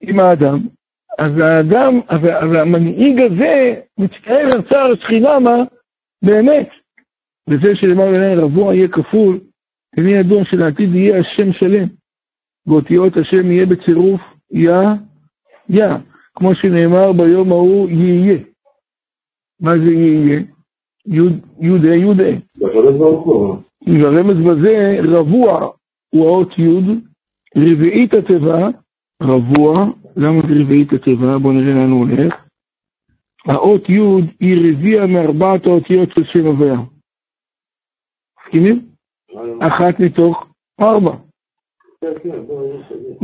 עם 0.00 0.20
האדם, 0.20 0.58
אז 1.18 1.32
האדם, 1.38 2.00
והמנהיג 2.52 3.20
הזה 3.20 3.80
מצטער 3.98 4.48
על 4.54 4.68
צער 4.68 4.92
השכינה, 4.92 5.38
מה? 5.38 5.56
באמת. 6.22 6.68
וזה 7.50 7.76
שלמר 7.76 8.08
אליי 8.08 8.36
רבוע 8.36 8.74
יהיה 8.74 8.88
כפול, 8.88 9.40
ומי 9.98 10.10
ידוע 10.10 10.44
שלעתיד 10.44 10.94
יהיה 10.94 11.20
השם 11.20 11.52
שלם, 11.52 11.88
ואותיות 12.66 13.16
השם 13.16 13.50
יהיה 13.50 13.66
בצירוף 13.66 14.20
יא, 14.50 14.72
יא, 15.68 15.86
כמו 16.34 16.54
שנאמר 16.54 17.12
ביום 17.12 17.52
ההוא 17.52 17.88
יהיה. 17.90 18.38
מה 19.60 19.78
זה 19.78 19.90
יהיה? 19.90 20.40
יודה, 21.60 21.94
יודה. 21.94 22.30
והרמז 23.86 24.36
בזה, 24.46 24.98
רבוע 25.02 25.70
הוא 26.10 26.26
האות 26.26 26.58
י', 26.58 26.78
רביעית 27.56 28.14
התיבה, 28.14 28.68
רבוע, 29.22 29.86
למה 30.16 30.40
זה 30.48 30.62
רביעית 30.64 30.92
התיבה? 30.92 31.38
בואו 31.38 31.52
נראה 31.52 31.74
לאן 31.74 31.90
הוא 31.90 32.06
הולך. 32.08 32.34
האות 33.46 33.88
י' 33.88 34.00
היא 34.40 34.72
רביע 34.72 35.06
מארבעת 35.06 35.66
האותיות 35.66 36.08
של 36.14 36.24
שם 36.24 36.46
הוויה. 36.46 36.80
מסכימים? 38.44 38.97
אחת 39.60 40.00
מתוך 40.00 40.46
ארבע. 40.80 41.16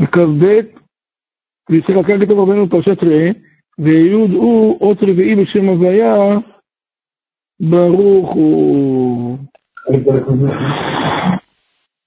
וכ"ב, 0.03 0.45
ויצחק 1.71 1.91
לקחת 1.91 2.31
רבנו 2.31 2.67
בפרשת 2.67 3.03
ראה, 3.03 3.31
ויוד 3.79 4.31
הוא 4.31 4.81
אות 4.81 4.99
רביעי 5.03 5.35
בשם 5.37 5.65
הוויה, 5.65 6.15
ברוך 7.61 8.35
הוא. 8.35 9.39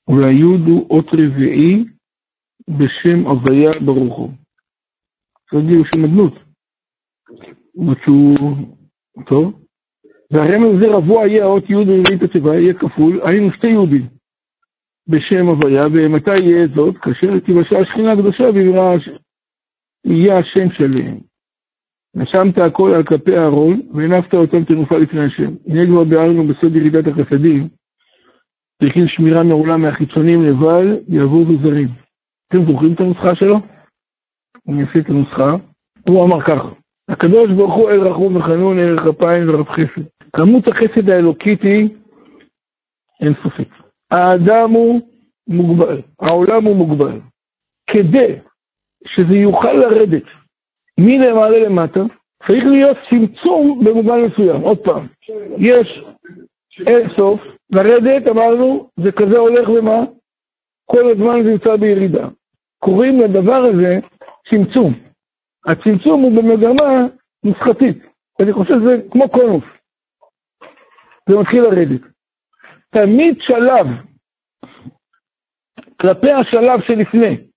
והיוד 0.08 0.62
הוא 0.68 0.88
אות 0.90 1.06
רביעי 1.14 1.84
בשם 2.70 3.28
הוויה 3.28 3.72
ברוך 3.86 4.18
הוא. 4.18 4.30
זה 5.52 5.58
הוא 5.58 5.86
שם 5.86 6.04
אדנות. 6.06 6.34
משהו 7.76 8.36
טוב. 9.26 9.67
והרמז 10.32 10.76
הזה 10.76 10.88
רבוע 10.88 11.28
יהיה 11.28 11.44
האות 11.44 11.70
יוד 11.70 11.88
רביעית 11.90 12.22
התיבה, 12.24 12.56
יהיה 12.56 12.74
כפול, 12.74 13.22
היינו 13.24 13.52
שתי 13.52 13.68
יהודים 13.68 14.08
בשם 15.08 15.48
הוויה, 15.48 15.88
ומתי 15.94 16.38
יהיה 16.38 16.68
זאת? 16.76 16.98
כאשר 16.98 17.40
תיוושע 17.40 17.80
השכינה 17.80 18.12
הקדושה 18.12 18.44
ויברא 18.54 18.96
יהיה 20.06 20.38
השם 20.38 20.72
שלהם. 20.72 21.18
נשמת 22.16 22.58
הכל 22.58 22.94
על 22.94 23.04
כפי 23.04 23.38
הארון, 23.38 23.82
והנפת 23.94 24.34
אותם 24.34 24.64
תנופה 24.64 24.98
לפני 24.98 25.26
השם. 25.26 25.54
הנה 25.68 25.86
כבר 25.86 26.04
ביארנו 26.04 26.48
בסוד 26.48 26.76
ירידת 26.76 27.08
החסדים, 27.08 27.68
צריכים 28.84 29.08
שמירה 29.08 29.44
מעולה 29.44 29.78
מהחיצונים 29.78 30.44
לבל 30.44 30.98
יבואו 31.08 31.48
וזרים. 31.48 31.88
אתם 32.48 32.66
זוכרים 32.66 32.94
את 32.94 33.00
הנוסחה 33.00 33.36
שלו? 33.36 33.60
אני 34.68 34.84
אעשה 34.84 35.00
את 35.00 35.10
הנוסחה. 35.10 35.56
הוא 36.08 36.26
אמר 36.26 36.42
ככה, 36.42 36.70
הקדוש 37.10 37.52
ברוך 37.52 37.74
הוא 37.74 37.90
אל 37.90 38.00
רחום 38.08 38.36
וחנון, 38.36 38.80
ערך 38.80 39.08
אפיים 39.08 39.50
ורב 39.50 39.70
חסד. 39.70 40.17
כמות 40.38 40.68
החסד 40.68 41.10
האלוקית 41.10 41.62
היא 41.62 41.90
אינסופית. 43.22 43.70
האדם 44.12 44.72
הוא 44.72 45.02
מוגבל, 45.48 46.02
העולם 46.20 46.66
הוא 46.66 46.76
מוגבל. 46.76 47.20
כדי 47.90 48.36
שזה 49.08 49.34
יוכל 49.34 49.74
לרדת 49.74 50.24
מלמעלה 51.00 51.60
למטה, 51.60 52.00
צריך 52.48 52.64
להיות 52.66 52.98
צמצום 53.10 53.82
במובן 53.86 54.20
מסוים. 54.22 54.62
עוד 54.62 54.78
פעם, 54.78 55.08
יש 55.58 56.04
אין 56.88 57.10
סוף, 57.16 57.42
לרדת, 57.72 58.28
אמרנו, 58.28 58.90
זה 59.04 59.12
כזה 59.12 59.38
הולך 59.38 59.70
ומה? 59.70 60.04
כל 60.86 61.12
הזמן 61.12 61.44
זה 61.44 61.50
נמצא 61.50 61.76
בירידה. 61.76 62.28
קוראים 62.80 63.22
לדבר 63.22 63.64
הזה 63.64 64.00
צמצום. 64.50 64.94
הצמצום 65.66 66.22
הוא 66.22 66.32
במגמה 66.32 67.08
נוסחתית. 67.44 67.98
אני 68.40 68.54
חושב 68.54 68.74
שזה 68.80 69.02
כמו 69.12 69.30
קונוס. 69.30 69.64
זה 71.28 71.34
מתחיל 71.42 71.62
לרדת. 71.62 72.02
תמיד 72.90 73.38
שלב 73.40 73.88
כלפי 76.02 76.32
השלב 76.32 76.82
שלפני 76.82 77.48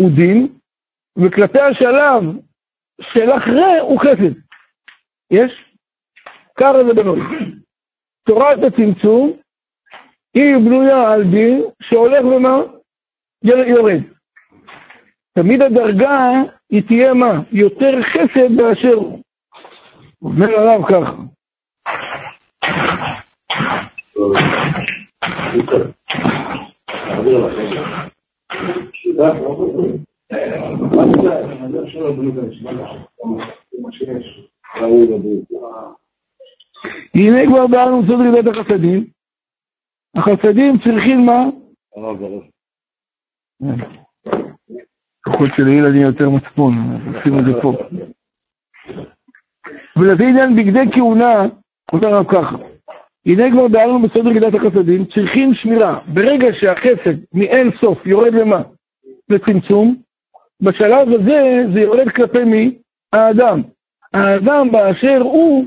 הוא 0.00 0.10
דין, 0.16 0.58
וכלפי 1.18 1.60
השלב 1.60 2.22
של 3.00 3.30
אחרי 3.36 3.78
הוא 3.80 4.00
חסד. 4.00 4.40
יש? 5.30 5.52
ככה 6.58 6.84
זה 6.88 6.94
בנוי. 6.94 7.20
תורת 8.26 8.58
הצמצום 8.66 9.32
היא 10.34 10.56
בנויה 10.56 11.12
על 11.12 11.22
דין 11.30 11.62
שהולך 11.82 12.24
ומה? 12.24 12.56
יורד. 13.42 14.02
תמיד 15.34 15.62
הדרגה 15.62 16.30
היא 16.70 16.82
תהיה 16.86 17.14
מה? 17.14 17.42
יותר 17.52 18.02
חסד 18.02 18.56
באשר 18.56 18.94
הוא. 18.94 19.22
אומר 20.22 20.46
עליו 20.46 20.80
ככה. 20.86 21.35
הנה 37.14 37.46
כבר 37.46 37.66
בארנו 37.66 38.02
סוד 38.06 38.20
רידת 38.20 38.56
החסדים. 38.56 39.06
החסדים 40.16 40.78
צריכים 40.84 41.26
מה? 41.26 41.42
ככל 45.26 45.46
שלילד 45.56 45.94
יהיה 45.94 46.06
יותר 46.06 46.30
מצפון, 46.30 46.72
עושים 47.06 47.38
את 47.38 47.44
זה 47.44 47.62
פה. 47.62 47.72
ולזה 49.96 50.24
עניין 50.24 50.56
בגדי 50.56 50.92
כהונה, 50.92 51.44
אומר 51.92 52.08
הרב 52.08 52.26
ככה, 52.28 52.56
הנה 53.26 53.50
כבר 53.52 53.68
דארנו 53.68 54.02
בסדר 54.02 54.32
גידת 54.32 54.54
החסדים, 54.54 55.04
צריכים 55.04 55.54
שמירה. 55.54 56.00
ברגע 56.14 56.46
שהחסד 56.60 57.18
מאין 57.34 57.70
סוף 57.80 58.06
יורד 58.06 58.34
למה? 58.34 58.62
לצמצום, 59.28 59.96
בשלב 60.60 61.08
הזה 61.08 61.64
זה 61.74 61.80
יורד 61.80 62.08
כלפי 62.10 62.44
מי? 62.44 62.78
האדם. 63.12 63.62
האדם 64.14 64.72
באשר 64.72 65.18
הוא, 65.22 65.66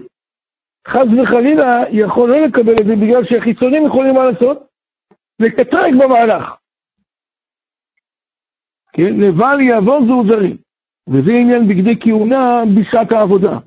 חס 0.88 1.08
וחלילה, 1.24 1.84
יכול 1.92 2.30
לא 2.30 2.46
לקבל 2.46 2.74
את 2.74 2.86
זה 2.86 2.96
בגלל 2.96 3.26
שהחיצונים 3.26 3.86
יכולים 3.86 4.16
מה 4.16 4.26
לעשות? 4.26 4.68
לקטרק 5.40 5.94
במהלך. 6.00 6.56
כן? 8.94 9.20
לבל 9.20 9.62
יעבור 9.62 10.00
זו 10.08 10.24
זרים. 10.28 10.58
וזה 11.10 11.32
עניין 11.32 11.68
בגדי 11.68 12.00
כהונה 12.00 12.64
בשעת 12.76 13.12
העבודה. 13.12 13.58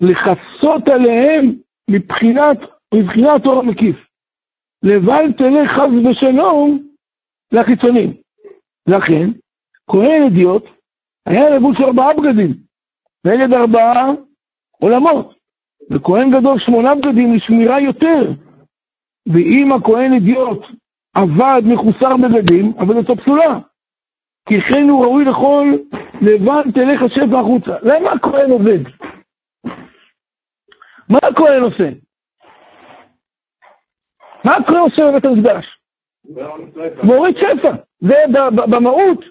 לכסות 0.00 0.88
עליהם 0.88 1.54
מבחינת, 1.90 2.58
מבחינת 2.94 3.46
אור 3.46 3.58
המקיף. 3.58 3.96
לבל 4.82 5.32
תלך 5.32 5.70
חס 5.70 6.10
ושלום 6.10 6.88
לחיצונים. 7.52 8.12
לכן, 8.86 9.30
כהן 9.90 10.22
אדיוט 10.22 10.64
היה 11.26 11.50
לבוש 11.50 11.76
ארבעה 11.80 12.14
בגדים, 12.14 12.54
נגד 13.26 13.52
ארבעה 13.52 14.10
עולמות. 14.80 15.34
וכהן 15.90 16.30
גדול 16.38 16.58
שמונה 16.58 16.94
בגדים 16.94 17.34
לשמירה 17.34 17.80
יותר. 17.80 18.32
ואם 19.26 19.72
הכהן 19.72 20.12
אדיוט 20.12 20.62
עבד 21.14 21.62
מחוסר 21.64 22.16
בגדים, 22.16 22.72
עבודתו 22.78 23.16
פסולה. 23.16 23.58
כי 24.48 24.60
כן 24.60 24.88
הוא 24.88 25.04
ראוי 25.04 25.24
לכל 25.24 25.72
לבן 26.22 26.70
תלך 26.70 27.02
השפע 27.02 27.40
החוצה. 27.40 27.76
למה 27.82 28.12
הכהן 28.12 28.50
עובד? 28.50 28.78
מה 31.08 31.18
הכהן 31.22 31.62
עושה? 31.62 31.88
מה 34.44 34.56
הכהן 34.56 34.76
עושה 34.76 35.02
בבית 35.08 35.24
המקדש? 35.24 35.78
מוריד 37.02 37.36
שפע. 37.36 37.72
זה 38.00 38.14
במהות, 38.70 39.24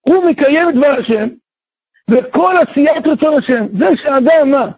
הוא 0.00 0.24
מקיים 0.30 0.68
את 0.68 0.74
דבר 0.74 0.94
השם, 1.00 1.28
וכל 2.10 2.54
עשיית 2.62 3.06
רצון 3.06 3.38
השם. 3.38 3.78
זה 3.78 3.84
שאדם 3.96 4.50
מה? 4.50 4.70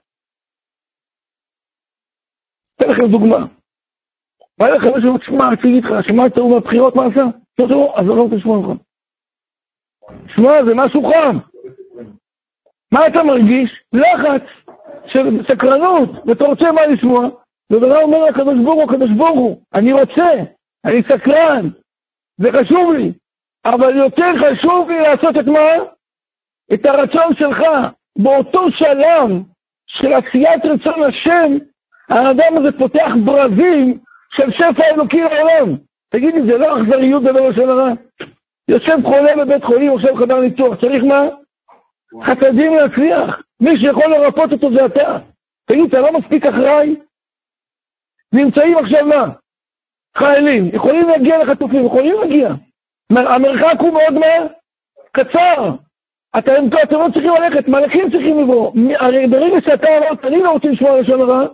אתן 2.77 2.91
לכם 2.91 3.07
דוגמה. 3.11 3.47
בא 4.59 4.69
לכם 4.69 4.95
מישהו, 4.95 5.19
תשמע, 5.19 5.49
רציתי 5.53 5.77
איתך, 5.77 5.89
שמעת 6.09 6.39
הוא 6.39 6.55
מהבחירות 6.55 6.97
מה 6.97 7.07
עשה? 7.07 7.21
אז 7.59 7.71
אני 7.99 8.09
לא 8.09 8.23
רוצה 8.23 8.37
לשמוע 8.37 8.59
ממך. 8.59 8.81
שמע, 10.35 10.65
זה 10.65 10.75
משהו 10.75 11.03
חם. 11.03 11.39
מה 12.93 13.07
אתה 13.07 13.23
מרגיש? 13.23 13.85
לחץ 13.93 14.75
של 15.07 15.45
סקרנות, 15.49 16.09
ואתה 16.27 16.45
רוצה 16.45 16.73
מה 16.73 16.87
לשמוע? 16.87 17.29
ודבר 17.73 18.03
אומר 18.03 18.25
לקדוש 18.25 18.59
ברוך 18.65 18.75
הוא, 18.75 18.83
הקדוש 18.83 19.11
ברוך 19.11 19.39
הוא, 19.39 19.61
אני 19.75 19.93
רוצה, 19.93 20.31
אני 20.85 21.03
סקרן, 21.03 21.69
זה 22.41 22.49
חשוב 22.53 22.93
לי, 22.93 23.13
אבל 23.65 23.97
יותר 23.97 24.33
חשוב 24.41 24.91
לי 24.91 25.01
לעשות 25.01 25.37
את 25.41 25.47
מה? 25.47 25.69
את 26.75 26.87
הרצון 26.87 27.35
שלך. 27.35 27.61
באותו 28.19 28.71
שלב 28.71 29.31
של 29.87 30.13
עשיית 30.13 30.65
רצון 30.65 31.03
השם, 31.03 31.53
האדם 32.09 32.59
הזה 32.59 32.79
פותח 32.79 33.11
ברזים 33.25 33.99
של 34.37 34.51
שפע 34.53 34.85
אלוקי 34.95 35.21
לעולם. 35.21 35.77
תגידי, 36.11 36.43
זה 36.43 36.59
לא 36.59 36.79
אכזריות 36.81 37.23
דבר 37.23 37.53
של 37.53 37.71
הרע? 37.71 37.93
יושב 38.69 38.97
חולה 39.05 39.37
בבית 39.37 39.65
חולים, 39.65 39.95
עכשיו 39.95 40.17
חדר 40.17 40.41
ניתוח, 40.41 40.81
צריך 40.81 41.05
מה? 41.05 41.23
חסדים 42.23 42.75
להצליח. 42.75 43.43
מי 43.61 43.79
שיכול 43.79 44.07
לרפות 44.07 44.53
אותו 44.53 44.71
זה 44.71 44.87
אתה. 44.87 45.19
תגיד, 45.67 45.85
אתה 45.89 46.01
לא 46.01 46.13
מספיק 46.13 46.47
אחראי? 46.47 46.97
נמצאים 48.35 48.79
עכשיו 48.79 49.07
מה? 49.07 49.25
חיילים, 50.19 50.71
יכולים 50.73 51.09
להגיע 51.09 51.45
לחטופים, 51.45 51.87
יכולים 51.87 52.15
להגיע. 52.21 52.49
המרחק 53.11 53.81
הוא 53.81 53.93
מאוד 53.93 54.13
מה? 54.13 54.47
קצר. 55.13 55.71
אתם, 56.39 56.67
אתם 56.83 56.95
לא 56.95 57.07
צריכים 57.13 57.31
ללכת, 57.35 57.69
מלאכים 57.69 58.11
צריכים 58.11 58.41
לברוא. 58.41 58.73
הרי 58.99 59.27
ברגע 59.27 59.61
שאתה 59.61 59.87
אמרת, 59.99 60.25
אני 60.25 60.43
לא 60.43 60.51
רוצה 60.51 60.69
לשמוע 60.69 61.01
לשון 61.01 61.21
הרע, 61.21 61.47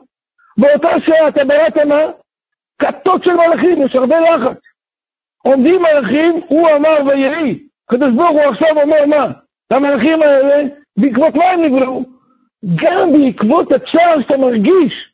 באותה 0.58 0.88
שעה 1.06 1.28
אתה 1.28 1.44
בראת 1.44 1.76
מה? 1.76 2.00
כתות 2.78 3.25
של 3.25 3.34
מלאכים, 3.34 3.82
יש 3.82 3.96
הרבה 3.96 4.20
לחץ. 4.20 4.58
עומדים 5.44 5.82
מלאכים, 5.82 6.40
הוא 6.49 6.68
אמר 6.76 6.99
ויהי. 7.06 7.58
הקדוש 7.88 8.14
ברוך 8.14 8.30
הוא 8.30 8.40
עכשיו 8.40 8.82
אומר 8.82 9.06
מה? 9.06 9.26
המלאכים 9.70 10.22
האלה, 10.22 10.64
בעקבות 10.96 11.34
מה 11.34 11.44
הם 11.44 11.64
נבראו? 11.64 12.04
גם 12.75 13.12
בעקבות 13.12 13.72
הצער 13.72 14.20
שאתה 14.22 14.37
מרגיש 14.37 15.10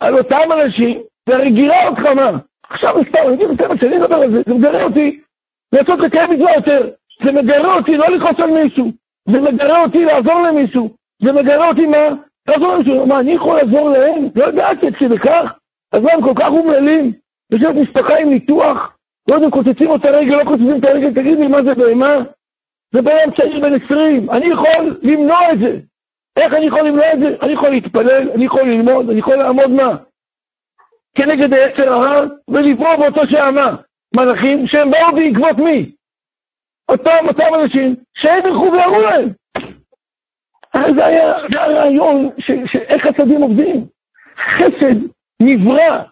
על 0.00 0.18
אותם 0.18 0.52
אנשים, 0.52 1.00
זה 1.28 1.34
הרי 1.34 1.50
גירה 1.50 1.88
אותך 1.88 2.00
מה? 2.00 2.30
עכשיו 2.70 2.94
סתם, 3.08 3.18
אני 3.28 3.44
לך 3.44 3.80
שאני 3.80 3.96
אדבר 3.96 4.16
על 4.16 4.30
זה, 4.30 4.42
זה 4.46 4.54
מגרה 4.54 4.82
אותי 4.82 5.20
לעשות 5.72 5.98
לקיים 5.98 6.30
מצווה 6.30 6.54
יותר. 6.54 6.90
זה 7.24 7.32
מגרה 7.32 7.74
אותי 7.76 7.96
לא 7.96 8.08
לכעוס 8.08 8.40
על 8.40 8.50
מישהו, 8.50 8.90
זה 9.28 9.40
מגרה 9.40 9.82
אותי 9.82 10.04
לעזור 10.04 10.42
למישהו, 10.42 10.90
זה 11.22 11.32
מגרה 11.32 11.68
אותי 11.68 11.86
מה? 11.86 12.08
לעזור 12.48 12.74
למישהו, 12.74 13.06
מה, 13.06 13.20
אני 13.20 13.32
יכול 13.32 13.56
לעזור 13.56 13.90
להם? 13.90 14.28
לא 14.36 14.44
ידעתי 14.44 14.86
עד 14.86 14.96
כדי 14.96 15.18
כך. 15.18 15.52
אז 15.92 16.02
מה, 16.02 16.12
הם 16.12 16.22
כל 16.22 16.32
כך 16.36 16.48
אומללים? 16.48 17.12
יושבת 17.52 17.74
משפחה 17.74 18.16
עם 18.16 18.30
ניתוח, 18.30 18.96
לא 19.28 19.34
יודעים, 19.34 19.50
קוצצים 19.50 19.90
אותה 19.90 20.10
רגל, 20.10 20.36
לא 20.36 20.44
קוצצים 20.44 20.78
את 20.78 20.84
הרגל, 20.84 21.10
תגיד 21.10 21.38
לי, 21.38 21.46
מה 21.46 21.62
זה 21.62 21.74
בהמה? 21.74 22.18
זה 22.92 23.02
בן 23.02 23.30
צעיר 23.36 23.60
בן 23.60 23.84
20, 23.84 24.30
אני 24.30 24.46
יכול 24.46 24.98
למנוע 25.02 25.52
את 25.52 25.58
זה. 25.58 25.76
איך 26.36 26.52
אני 26.52 26.66
יכול 26.66 26.80
למנוע 26.80 27.12
את 27.12 27.18
זה? 27.18 27.36
אני 27.42 27.52
יכול 27.52 27.68
להתפלל, 27.68 28.30
אני 28.34 28.44
יכול 28.44 28.62
ללמוד, 28.62 29.10
אני 29.10 29.18
יכול 29.18 29.36
לעמוד 29.36 29.70
מה? 29.70 29.96
כנגד 31.14 31.52
היצר 31.52 31.92
הרע, 31.92 32.24
ולברוא 32.48 32.96
באותו 32.96 33.26
שעמה. 33.26 33.76
מלאכים 34.16 34.66
שהם 34.66 34.90
באו 34.90 35.12
בעקבות 35.14 35.58
מי? 35.58 35.92
אותם, 36.88 37.28
אותם 37.28 37.54
אנשים 37.54 37.96
שהם 38.14 38.46
ילכו 38.46 38.72
ויראו 38.72 39.00
להם. 39.00 39.28
זה 40.94 41.06
היה, 41.06 41.34
זה 41.52 41.62
הרעיון 41.62 42.30
איך 42.88 43.06
חסדים 43.06 43.42
עובדים. 43.42 43.86
חסד 44.36 44.96
נברא, 45.42 46.02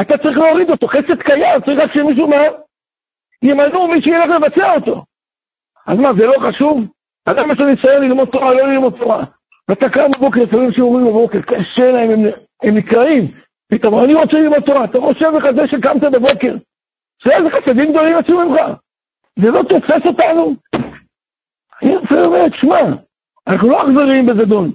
אתה 0.00 0.18
צריך 0.18 0.38
להוריד 0.38 0.70
אותו, 0.70 0.86
חסד 0.86 1.22
קיים, 1.22 1.60
צריך 1.60 1.78
רק 1.78 1.92
שמישהו 1.94 2.28
מה? 2.28 2.42
ימנו 3.42 3.88
מי 3.88 4.02
שילך 4.02 4.30
לבצע 4.30 4.74
אותו. 4.74 5.04
אז 5.86 5.98
מה, 5.98 6.12
זה 6.18 6.26
לא 6.26 6.48
חשוב? 6.48 6.80
אדם 7.24 7.50
יש 7.52 7.58
לו 7.58 7.66
ניסיון 7.66 8.02
ללמוד 8.02 8.28
תורה, 8.28 8.54
לא 8.54 8.66
ללמוד 8.66 8.96
תורה. 8.98 9.24
ואתה 9.68 9.88
קם 9.88 10.10
בבוקר, 10.16 10.42
לפעמים 10.42 10.72
שיעורים 10.72 11.06
בבוקר, 11.06 11.42
קשה 11.42 11.90
להם, 11.92 12.10
הם, 12.10 12.20
הם 12.62 12.76
נקראים. 12.76 13.32
פתאום, 13.68 14.04
אני 14.04 14.14
רוצה 14.14 14.32
ללמוד 14.32 14.60
תורה, 14.60 14.84
אתה 14.84 14.98
חושב 15.00 15.32
לך 15.36 15.44
זה 15.56 15.68
שקמת 15.68 16.02
בבוקר. 16.12 16.54
זה 17.24 17.36
איזה 17.36 17.50
חסדים 17.50 17.90
גדולים 17.90 18.18
יצאו 18.18 18.48
ממך. 18.48 18.60
זה 19.38 19.50
לא 19.50 19.62
תופס 19.62 20.06
אותנו. 20.06 20.54
אני 21.82 21.96
רוצה 21.96 22.14
לומר, 22.14 22.44
שמע, 22.60 22.80
אנחנו 23.46 23.70
לא 23.70 23.82
אכזריים 23.82 24.26
בזדון, 24.26 24.72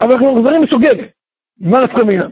אבל 0.00 0.12
אנחנו 0.12 0.38
אכזריים 0.38 0.62
בשוגג. 0.62 1.06
מה 1.60 1.84
נפקא 1.84 2.00
מינה? 2.00 2.26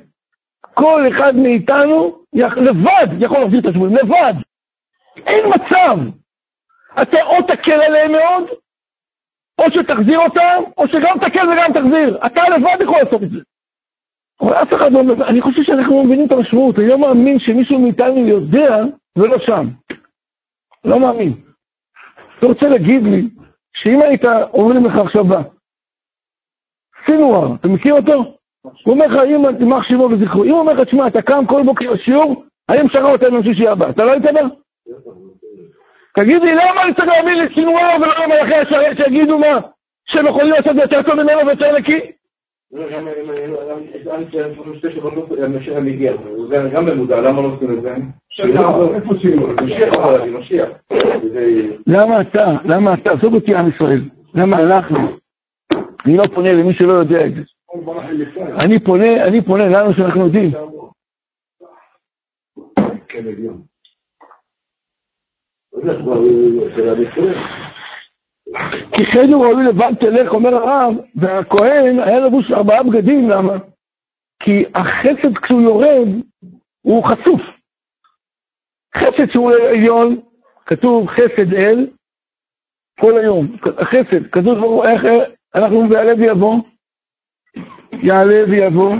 כל 0.74 1.04
אחד 1.08 1.36
מאיתנו 1.36 2.18
לבד 2.32 3.06
יכול 3.20 3.38
להחזיר 3.38 3.60
את 3.60 3.66
השבויים, 3.66 3.96
לבד. 3.96 4.34
אין 5.26 5.46
מצב. 5.46 5.98
אתה 7.02 7.22
או 7.22 7.42
תקל 7.42 7.80
עליהם 7.82 8.12
מאוד, 8.12 8.44
או 9.58 9.64
שתחזיר 9.70 10.18
אותם, 10.18 10.62
או 10.78 10.88
שגם 10.88 11.18
תקל 11.20 11.48
וגם 11.48 11.72
תחזיר. 11.74 12.18
אתה 12.26 12.48
לבד 12.48 12.76
יכול 12.82 12.98
לעשות 13.02 13.22
את 13.22 13.30
זה. 13.30 13.38
אבל 14.40 14.54
אף 14.54 14.74
אחד 14.74 14.92
לא 14.92 15.04
מבין, 15.04 15.22
אני 15.22 15.40
חושב 15.40 15.62
שאנחנו 15.62 16.04
מבינים 16.04 16.26
את 16.26 16.32
המשמעות. 16.32 16.78
אני 16.78 16.88
לא 16.88 16.98
מאמין 16.98 17.38
שמישהו 17.38 17.78
מאיתנו 17.78 18.26
יודע 18.26 18.76
ולא 19.16 19.38
שם. 19.38 19.68
לא 20.84 21.00
מאמין. 21.00 21.32
אתה 22.38 22.46
רוצה 22.46 22.68
להגיד 22.68 23.02
לי 23.02 23.28
שאם 23.72 24.02
היית 24.02 24.24
אומרים 24.52 24.84
לך 24.86 24.96
עכשיו 24.96 25.24
בא, 25.24 25.42
סינואר, 27.06 27.54
אתה 27.54 27.68
מכיר 27.68 27.94
אותו? 27.94 28.12
הוא 28.62 28.94
אומר 28.94 29.06
לך, 29.06 29.22
אם 29.24 29.60
יימח 29.60 29.88
שמו 29.88 30.08
וזכרו, 30.10 30.44
אם 30.44 30.50
הוא 30.50 30.60
אומר 30.60 30.72
לך, 30.72 30.88
תשמע, 30.88 31.06
אתה 31.06 31.22
קם 31.22 31.44
כל 31.48 31.62
בוקר 31.64 31.90
לשיעור, 31.90 32.44
אני 32.68 32.82
משחרר 32.82 33.12
אותנו 33.12 33.38
לשישי 33.38 33.68
הבא, 33.68 33.90
אתה 33.90 34.04
לא 34.04 34.12
היית 34.12 34.24
בא? 34.24 34.40
תגיד 36.18 36.42
לי, 36.42 36.54
למה 36.54 36.82
אני 36.82 36.94
צריך 36.94 37.08
להאמין 37.08 37.44
לסינואר 37.44 37.96
ולא 38.00 38.24
למלאכי 38.24 38.54
השרת 38.54 38.96
שיגידו 38.96 39.38
מה? 39.38 39.60
שהם 40.06 40.26
יכולים 40.26 40.52
לעשות 40.52 40.76
יותר 40.76 41.02
טוב 41.02 41.14
ממנו 41.14 41.46
ויותר 41.46 41.78
נקי? 41.78 42.00
למה 42.72 43.10
לא? 48.54 48.88
למה 51.86 52.20
אתה, 52.20 52.52
למה 52.64 52.94
אתה, 52.94 53.10
עזוב 53.12 53.34
אותי 53.34 53.54
עם 53.54 53.68
ישראל, 53.68 54.00
למה 54.34 54.62
אנחנו, 54.62 54.98
אני 56.06 56.16
לא 56.16 56.24
פונה 56.34 56.52
למי 56.52 56.74
שלא 56.74 56.92
יודע 56.92 57.26
את 57.26 57.34
זה. 57.34 57.40
אני 58.64 58.80
פונה, 58.80 59.24
אני 59.24 59.42
פונה 59.42 59.68
לנו 59.68 59.94
שאנחנו 59.94 60.26
יודעים. 60.26 60.50
כי 68.92 69.06
חדר 69.06 69.36
ראוי 69.36 69.64
לבד 69.64 69.92
תלך, 70.00 70.32
אומר 70.32 70.54
הרב, 70.54 70.94
והכהן 71.14 71.98
היה 71.98 72.20
לבוש 72.20 72.52
ארבעה 72.52 72.82
בגדים, 72.82 73.30
למה? 73.30 73.56
כי 74.42 74.64
החסד 74.74 75.38
כשהוא 75.42 75.62
יורד, 75.62 76.08
הוא 76.82 77.04
חשוף. 77.04 77.40
חסד 78.96 79.30
שהוא 79.32 79.52
עליון, 79.52 80.20
כתוב 80.66 81.08
חסד 81.08 81.54
אל, 81.54 81.86
כל 83.00 83.18
היום. 83.18 83.56
החסד, 83.78 84.26
כתוב, 84.32 84.82
איך 84.82 85.02
אנחנו 85.54 85.88
בעלה 85.88 86.14
ויבוא, 86.18 86.56
יעלה 88.02 88.44
ויבוא, 88.50 88.96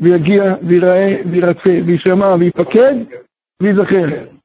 ויגיע, 0.00 0.42
ויראה, 0.68 1.16
וירצה, 1.30 1.80
וישמע, 1.86 2.34
ויפקד, 2.38 2.94
ויזכר. 3.62 4.39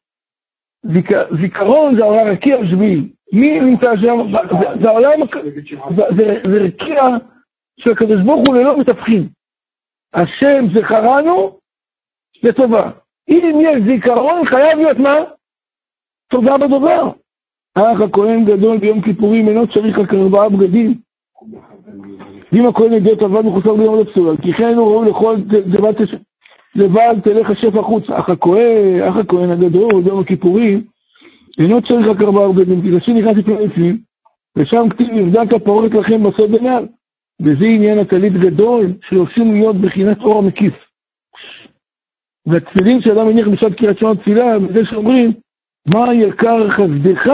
זיכרון 1.42 1.96
זה 1.96 2.04
העולם 2.04 2.28
רקיע 2.28 2.58
שביעי. 2.72 3.10
מי 3.34 3.60
נמצא 3.60 3.96
שם? 3.96 4.32
זה 4.82 4.90
העולם, 4.90 5.20
זה 6.48 6.58
רקיע 6.64 7.04
של 7.80 7.92
הקדוש 7.92 8.22
ברוך 8.22 8.48
הוא 8.48 8.56
ללא 8.56 8.80
מתווכים. 8.80 9.28
השם 10.14 10.66
זכרנו 10.74 11.60
לטובה. 12.44 12.92
אם 13.30 13.60
יש 13.62 13.84
זיכרון, 13.86 14.46
חייב 14.46 14.80
להיות 14.80 14.98
מה? 14.98 15.16
טובה 16.32 16.58
בדבר. 16.58 17.12
אך 17.76 18.02
הכהן 18.02 18.46
גדול 18.46 18.78
ביום 18.78 19.02
כיפורים 19.02 19.48
אינו 19.48 19.68
צריך 19.68 20.00
רק 20.00 20.14
ארבעה 20.14 20.50
בגדים. 20.50 20.94
ואם 22.52 22.68
הכהן 22.68 22.94
ידיעות 22.94 23.22
עבד 23.22 23.42
מחוסר 23.42 23.74
ביום 23.74 24.00
לפסול, 24.00 24.38
כי 24.42 24.54
כן 24.54 24.74
הוא 24.74 24.92
ראוי 24.92 25.10
לכל 25.10 25.36
לבד 26.76 27.16
תלך 27.24 27.50
השפע 27.50 27.80
החוץ. 27.80 28.10
אך 28.10 28.30
הכהן, 28.30 29.02
אך 29.10 29.16
הכהן 29.16 29.50
הגדול 29.52 30.02
ביום 30.04 30.20
הכיפורים 30.20 30.84
אינו 31.60 31.82
צריך 31.82 32.08
רק 32.08 32.22
ארבעה 32.22 32.52
בגדים, 32.52 32.82
כי 32.82 32.92
לשם 32.92 33.12
נכנס 33.12 33.38
לפני 33.38 33.66
לפנים, 33.66 33.98
ושם 34.58 34.90
כתיב 34.90 35.08
נבדק 35.12 35.64
פורק 35.66 35.94
לכם 35.94 36.24
בסוד 36.24 36.52
בנעל. 36.52 36.88
וזה 37.42 37.66
עניין 37.66 38.00
הטלית 38.00 38.34
גדול, 38.34 38.94
שעושים 39.10 39.54
להיות 39.54 39.76
בחינת 39.76 40.18
אור 40.22 40.38
המקיף. 40.38 40.74
והתפילין 42.46 43.02
שאדם 43.02 43.28
מניח 43.28 43.48
בשעת 43.48 43.78
קריאת 43.78 43.98
שמע 43.98 44.16
תפילה, 44.16 44.60
בזה 44.60 44.80
שאומרים, 44.90 45.32
מה 45.96 46.14
יקר 46.14 46.70
חסדך? 46.70 47.28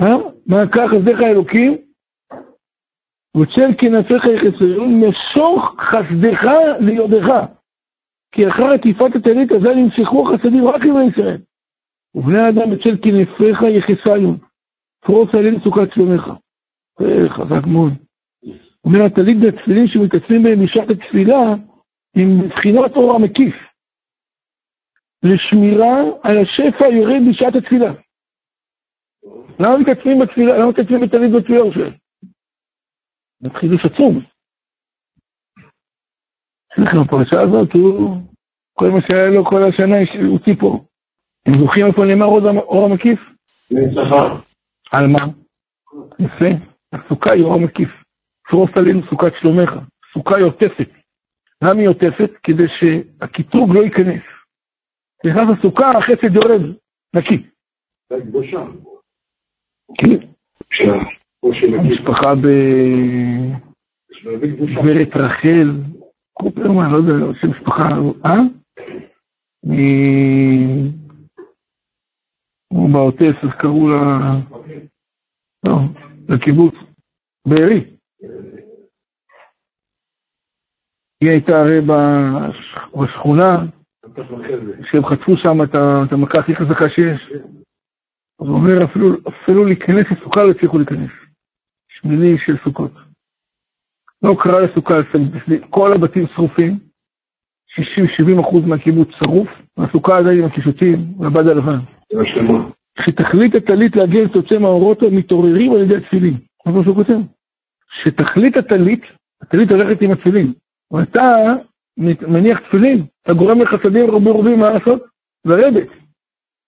אה? 0.00 0.16
מה 0.46 0.62
יקר 0.62 0.88
חסדך 0.88 1.20
אלוקים? 1.20 1.85
וצל 3.36 3.70
כנפיך 3.78 4.24
יחסרון, 4.24 5.00
משוך 5.04 5.74
חסדך 5.80 6.42
ליודך. 6.80 7.46
כי 8.32 8.48
אחר 8.48 8.66
עטיפת 8.66 9.16
הטלית 9.16 9.52
הזה 9.52 9.74
נמשכו 9.74 10.28
החסדים 10.28 10.68
רק 10.68 10.82
עם 10.82 11.08
ישראל. 11.08 11.38
ובני 12.14 12.38
האדם 12.38 12.70
בצל 12.70 12.96
כנפיך 13.02 13.62
יחסלון, 13.62 14.38
פרוס 15.00 15.34
עליהם 15.34 15.60
סוכת 15.64 15.92
שלומך. 15.94 16.22
אה, 17.00 17.28
חזק 17.28 17.66
מאוד. 17.66 17.92
אומר 18.84 19.04
הטלית 19.04 19.36
והתפילין 19.42 19.88
שמתעצמים 19.88 20.42
בהם 20.42 20.64
בשעת 20.64 20.90
התפילה, 20.90 21.54
עם 22.16 22.40
מבחינת 22.40 22.96
אור 22.96 23.14
המקיף. 23.14 23.54
לשמירה 25.22 26.00
על 26.22 26.38
השפע 26.38 26.86
יורד 26.86 27.22
בשעת 27.30 27.54
התפילה. 27.54 27.92
למה 29.60 29.78
מתעצמים 29.78 30.18
בתפילה? 30.18 30.58
למה 30.58 30.70
מתעצמים 30.70 31.00
בטלית 31.00 31.32
בתפילה 31.32 31.72
שלהם? 31.74 31.92
זה 33.40 33.48
חידוש 33.54 33.84
עצום. 33.84 34.20
אנחנו 36.78 37.04
בפרשה 37.04 37.40
הזאת, 37.40 37.72
הוא, 37.72 38.16
כל 38.72 38.90
מה 38.90 38.98
שהיה 39.06 39.30
לו 39.30 39.44
כל 39.44 39.62
השנה, 39.68 39.96
הוא 40.28 40.38
ציפור. 40.44 40.86
הם 41.46 41.52
זוכרים 41.60 41.86
איפה 41.86 42.04
נאמר 42.04 42.26
אור 42.60 42.84
המקיף? 42.84 43.20
על 44.92 45.06
מה? 45.06 45.26
יפה. 46.18 46.50
הסוכה 46.92 47.32
היא 47.32 47.42
אור 47.44 47.54
המקיף. 47.54 47.88
פרוס 48.48 48.70
עלינו 48.76 49.00
סוכת 49.10 49.32
שלומך. 49.40 49.70
סוכה 50.12 50.36
היא 50.36 50.44
עוטפת. 50.44 50.88
למה 51.62 51.80
היא 51.80 51.88
עוטפת? 51.88 52.30
כדי 52.42 52.68
שהקטרוג 52.78 53.70
לא 53.74 53.80
ייכנס. 53.80 54.22
נכנס 55.26 55.58
לסוכה, 55.58 55.90
החסד 55.90 56.34
יורד, 56.34 56.76
נקי. 57.16 57.46
כן. 60.70 61.25
המשפחה 61.78 62.34
בגברת 64.24 65.16
רחל, 65.16 65.70
קופרמן, 66.32 66.90
לא 66.90 66.96
יודע, 66.96 67.40
שם 67.40 67.50
משפחה, 67.50 67.88
אה? 68.24 68.40
הוא 72.72 72.90
בעוטף, 72.92 73.34
אז 73.42 73.50
קראו 73.58 73.88
לה... 73.88 74.34
לא, 75.66 75.78
לקיבוץ. 76.28 76.74
בארי. 77.48 77.84
היא 81.20 81.30
הייתה 81.30 81.60
הרי 81.60 81.80
בשכונה, 83.00 83.64
שהם 84.90 85.06
חטפו 85.06 85.36
שם 85.36 85.62
את 85.62 86.12
המכה 86.12 86.38
הכי 86.38 86.56
חזקה 86.56 86.88
שיש. 86.88 87.32
אז 88.40 88.46
הוא 88.46 88.56
אומר, 88.56 88.84
אפילו, 88.84 89.08
אפילו 89.28 89.64
להיכנס 89.64 90.06
לסוכה 90.10 90.42
לא 90.44 90.50
הצליחו 90.50 90.78
להיכנס. 90.78 91.25
שמיני 92.00 92.38
של 92.38 92.56
סוכות. 92.64 92.92
לא 94.22 94.36
קרא 94.42 94.60
לסוכה, 94.60 94.94
כל 95.70 95.92
הבתים 95.92 96.26
שרופים, 96.34 96.78
60-70 97.70 98.40
אחוז 98.40 98.64
מהקיבוץ 98.64 99.08
שרוף, 99.18 99.48
והסוכה 99.76 100.18
עדיין 100.18 100.38
עם 100.38 100.44
הקישוטים, 100.44 100.98
והבד 101.18 101.46
הלבן. 101.46 101.78
שתכלית 103.00 103.54
הטלית 103.54 103.96
להגן 103.96 104.28
תוצא 104.28 104.58
מהאורות 104.58 105.02
המתעוררים 105.02 105.72
על 105.72 105.82
ידי 105.82 105.96
התפילין. 105.96 106.34
זה 106.66 106.72
מה 106.72 106.84
שהוא 106.84 106.94
כותב. 106.94 107.18
שתכלית 108.02 108.56
הטלית, 108.56 109.02
הטלית 109.42 109.70
הולכת 109.70 110.02
עם 110.02 110.10
התפילין. 110.10 110.52
ואתה 110.92 111.54
מניח 112.28 112.58
תפילין, 112.58 113.06
אתה 113.22 113.32
גורם 113.32 113.60
לחסדים 113.60 114.06
מרובים 114.06 114.60
מה 114.60 114.70
לעשות? 114.70 115.02
לרדת. 115.44 115.88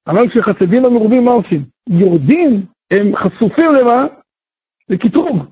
אבל 0.07 0.29
כשחסדים 0.29 0.85
המרובים 0.85 1.25
מה 1.25 1.31
עושים? 1.31 1.65
יורדים, 1.89 2.67
הם 2.91 3.17
חשופים 3.17 3.75
למה? 3.75 4.07
לקטרוג. 4.91 5.45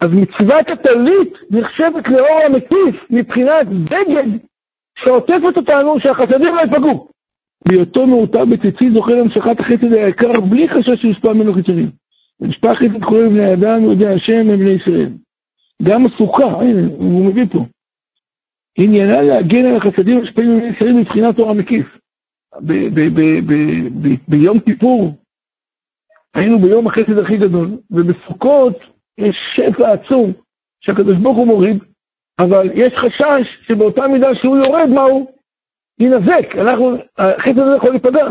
אז 0.00 0.10
מצוות 0.12 0.68
הטלית 0.68 1.32
נחשבת 1.50 2.08
לאור 2.08 2.40
המקיף 2.46 3.10
מבחינת 3.10 3.68
בגד 3.68 4.38
שעוטפת 4.98 5.56
אותנו 5.56 6.00
שהחסדים 6.00 6.54
לא 6.54 6.60
ייפגעו. 6.60 7.08
בהיותו 7.68 8.06
מעוטה 8.06 8.44
בציצית 8.44 8.92
זוכה 8.92 9.12
להמשכת 9.12 9.60
החסד 9.60 9.92
היקר 9.92 10.40
בלי 10.40 10.68
חשש 10.68 11.00
שיושפע 11.00 11.32
ממנו 11.32 11.54
חיצונים. 11.54 11.90
משפח 12.40 12.74
חסד 12.78 13.04
קורא 13.04 13.18
לבני 13.18 13.52
אדם, 13.52 13.82
יהודי 13.82 14.06
השם 14.06 14.50
הם 14.50 14.58
בני 14.58 14.70
ישראל. 14.70 15.10
גם 15.82 16.06
הסוכה, 16.06 16.44
הנה, 16.44 16.88
הוא 16.98 17.24
מביא 17.24 17.44
פה. 17.52 17.64
עניינה 18.78 19.22
להגן 19.22 19.64
על 19.64 19.76
החסדים 19.76 20.18
המשפעים 20.18 20.56
מבני 20.56 20.68
ישראל 20.68 20.92
מבחינת 20.92 21.38
אור 21.38 21.50
המקיף. 21.50 21.98
ביום 24.28 24.60
כיפור 24.60 25.14
היינו 26.34 26.58
ביום 26.58 26.86
החסד 26.86 27.18
הכי 27.18 27.36
גדול, 27.36 27.68
ובסוכות 27.90 28.76
יש 29.18 29.36
שפע 29.54 29.92
עצום 29.92 30.32
שהקדוש 30.80 31.16
ברוך 31.16 31.36
הוא 31.36 31.46
מוריד, 31.46 31.78
אבל 32.38 32.70
יש 32.74 32.92
חשש 32.96 33.66
שבאותה 33.66 34.08
מידה 34.08 34.34
שהוא 34.34 34.56
יורד, 34.56 34.88
מה 34.88 35.02
הוא? 35.02 35.30
ינזק, 36.00 36.56
אנחנו, 36.60 36.96
החסד 37.18 37.58
הזה 37.58 37.76
יכול 37.76 37.90
להיפגע. 37.90 38.26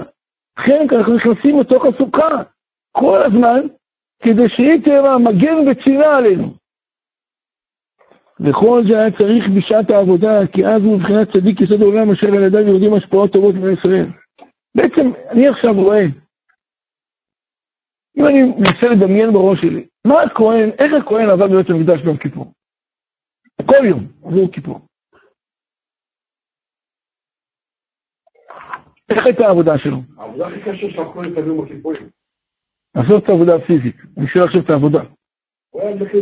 לכן 0.59 0.87
אנחנו 0.91 1.15
נכנסים 1.15 1.59
לתוך 1.59 1.85
הסוכה 1.85 2.43
כל 2.91 3.23
הזמן, 3.23 3.61
כדי 4.23 4.49
שהיא 4.49 4.81
תהיה 4.83 5.17
מגן 5.17 5.55
וצילה 5.67 6.17
עלינו. 6.17 6.53
וכל 8.39 8.83
זה 8.87 8.99
היה 8.99 9.11
צריך 9.11 9.49
בשעת 9.57 9.89
העבודה, 9.89 10.47
כי 10.47 10.65
אז 10.65 10.83
הוא 10.83 10.99
מבחינת 10.99 11.31
צדיק 11.31 11.61
יסוד 11.61 11.81
העולם 11.81 12.11
אשר 12.11 12.27
על 12.27 12.43
ידיו 12.43 12.67
יורדים 12.67 12.93
השפעות 12.93 13.33
טובות 13.33 13.55
מבני. 13.55 14.05
בעצם, 14.75 15.11
אני 15.29 15.47
עכשיו 15.47 15.73
רואה, 15.73 16.05
אם 18.17 18.25
אני 18.27 18.43
מנסה 18.43 18.87
לדמיין 18.87 19.33
בראש 19.33 19.61
שלי, 19.61 19.87
מה 20.07 20.21
הכהן, 20.21 20.69
איך 20.69 20.93
הכהן 21.01 21.29
עבד 21.29 21.51
בבית 21.51 21.69
המקדש 21.69 22.01
ביום 22.01 22.17
כיפור? 22.17 22.53
כל 23.65 23.85
יום, 23.85 24.07
עבור 24.25 24.51
כיפור. 24.51 24.79
איך 29.09 29.25
הייתה 29.25 29.43
העבודה 29.47 29.77
שלו? 29.77 29.97
העבודה 30.17 30.47
הכי 30.47 30.59
קשה 30.61 30.89
של 30.91 31.01
הכהן 31.01 31.35
ביום 31.35 31.65
הכיפורים. 31.65 32.09
לעשות 32.95 33.23
את 33.23 33.29
העבודה 33.29 33.55
הפיזית, 33.55 33.95
אני 34.17 34.27
שואל 34.27 34.43
עכשיו 34.43 34.61
את 34.61 34.69
העבודה. 34.69 35.03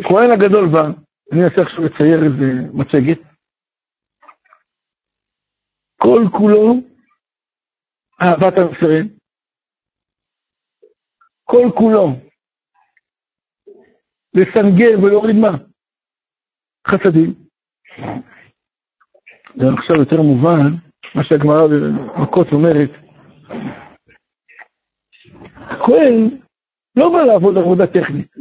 כהן 0.07 0.31
הגדול 0.31 0.67
בא, 0.73 0.85
אני 1.31 1.43
אנסה 1.43 1.61
עכשיו 1.61 1.83
לצייר 1.83 2.19
איזה 2.23 2.45
מצגת. 2.73 3.19
כל 6.01 6.21
כולו 6.37 6.73
אהבת 8.21 8.53
עם 8.57 8.67
ישראל. 8.77 9.07
כל 11.45 11.67
כולו 11.77 12.07
לסנגר 14.33 15.03
ולהוריד 15.03 15.35
מה? 15.35 15.57
חסדים. 16.87 17.33
זה 19.55 19.65
עכשיו 19.77 19.95
יותר 19.99 20.21
מובן, 20.21 20.69
מה 21.15 21.23
שהגמרא 21.23 21.67
במכות 21.67 22.47
אומרת. 22.51 22.89
הכהן 25.55 26.41
לא 26.95 27.09
בא 27.09 27.21
לעבוד 27.23 27.57
עבודה 27.57 27.87
טכנית. 27.87 28.31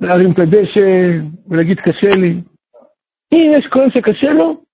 להרים 0.00 0.32
את 0.32 0.38
הדשא 0.38 0.88
ולהגיד 1.48 1.78
קשה 1.78 2.14
לי. 2.20 2.32
אם 3.32 3.52
יש 3.58 3.66
כהן 3.72 3.90
שקשה 3.90 4.32
לו, 4.32 4.64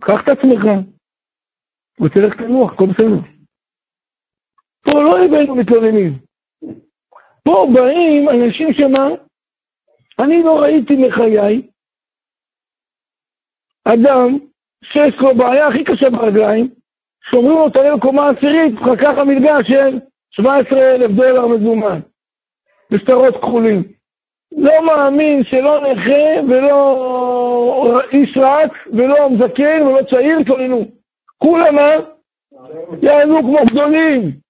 קח 0.00 0.20
את 0.24 0.28
עצמך 0.28 0.62
ותלך 2.00 2.40
לנוח, 2.40 2.72
הכל 2.72 2.86
בסדר. 2.86 3.37
פה 4.90 5.02
לא 5.02 5.24
הבאנו 5.24 5.54
מתלוננים. 5.54 6.18
פה 7.44 7.66
באים 7.74 8.28
אנשים 8.28 8.72
שמה? 8.72 9.08
אני 10.18 10.42
לא 10.42 10.60
ראיתי 10.60 10.96
מחיי 10.96 11.62
אדם 13.84 14.38
שיש 14.84 15.14
לו 15.20 15.34
בעיה 15.34 15.66
הכי 15.66 15.84
קשה 15.84 16.10
ברגליים, 16.10 16.68
שאומרים 17.30 17.58
לו 17.58 17.70
תעלה 17.70 17.94
לקומה 17.94 18.30
עשירית, 18.30 18.74
קח 19.00 19.18
המלגה 19.18 19.56
של 19.64 19.98
17,000 20.30 21.12
דולר 21.16 21.46
מזומן, 21.46 22.00
בשטרות 22.90 23.36
כחולים. 23.36 23.82
לא 24.52 24.86
מאמין 24.86 25.44
שלא 25.44 25.80
נכה 25.80 26.48
ולא 26.48 28.00
איש 28.12 28.36
רץ 28.36 28.70
ולא 28.92 29.30
מזקן 29.30 29.82
ולא 29.82 30.02
צעיר 30.10 30.38
התלוננו. 30.38 30.84
כולם 31.38 31.74
מה? 31.74 31.90
יענו 33.02 33.40
כמו 33.40 33.58
גדולים. 33.70 34.47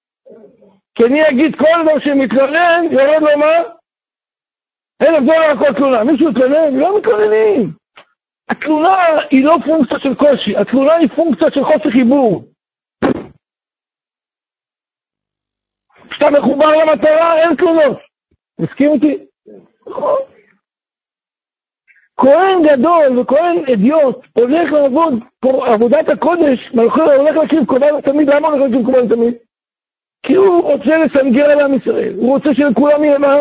כי 0.98 1.04
אני 1.04 1.28
אגיד 1.28 1.56
כל 1.56 1.82
דבר 1.82 1.98
שמתלונן, 2.04 2.84
יורד 2.90 3.22
לו 3.22 3.38
מה? 3.38 3.54
אלף 5.02 5.22
דולר 5.26 5.58
כל 5.58 5.74
תלונה. 5.74 6.04
מישהו 6.04 6.30
מתלונן? 6.30 6.76
לא 6.76 6.98
מתלוננים. 6.98 7.72
התלונה 8.48 8.96
היא 9.30 9.44
לא 9.44 9.56
פונקציה 9.66 9.98
של 9.98 10.14
קושי, 10.14 10.56
התלונה 10.56 10.94
היא 10.94 11.08
פונקציה 11.08 11.50
של 11.50 11.64
חוסר 11.64 11.90
חיבור. 11.90 12.44
כשאתה 16.10 16.30
מחובר 16.30 16.76
למטרה, 16.76 17.42
אין 17.42 17.56
תלונות. 17.56 17.98
מסכים 18.58 18.90
איתי? 18.92 19.26
נכון. 19.86 20.18
כהן 22.16 22.62
גדול 22.62 23.18
וכהן 23.18 23.56
אדיוט 23.72 24.16
הולך 24.36 24.72
לעבוד 24.72 25.12
עבודת 25.44 26.08
הקודש, 26.08 26.68
הולך 26.74 27.36
להקריב 27.36 27.66
קורבן 27.66 27.94
לתמיד, 27.94 28.28
למה 28.28 28.48
הולך 28.48 28.60
להקריב 28.60 28.86
קורבן 28.86 29.06
לתמיד? 29.06 29.47
כי 30.22 30.34
הוא 30.34 30.62
רוצה 30.62 30.98
לסנגר 30.98 31.50
על 31.50 31.60
עם 31.60 31.74
ישראל, 31.74 32.14
הוא 32.16 32.28
רוצה 32.28 32.54
שלכולם 32.54 33.04
יהיה 33.04 33.18
מה? 33.18 33.36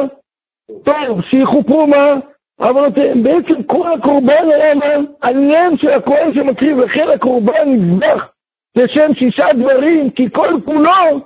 טוב, 0.84 1.22
שיכופרו 1.22 1.88
מה? 1.88 2.14
עוונותיהם. 2.60 3.24
בעצם 3.24 3.64
כל 3.64 3.94
הקורבן 3.94 4.50
היה 4.54 4.76
מה? 4.76 4.86
הלב 5.22 5.78
של 5.78 5.90
הכהן 5.90 6.34
שמקריב, 6.34 6.80
לכן 6.80 7.08
הקורבן 7.16 7.68
נזבח 7.68 8.28
לשם 8.76 9.14
שישה 9.14 9.46
דברים, 9.54 10.10
כי 10.10 10.30
כל 10.32 10.54
כולו, 10.66 11.22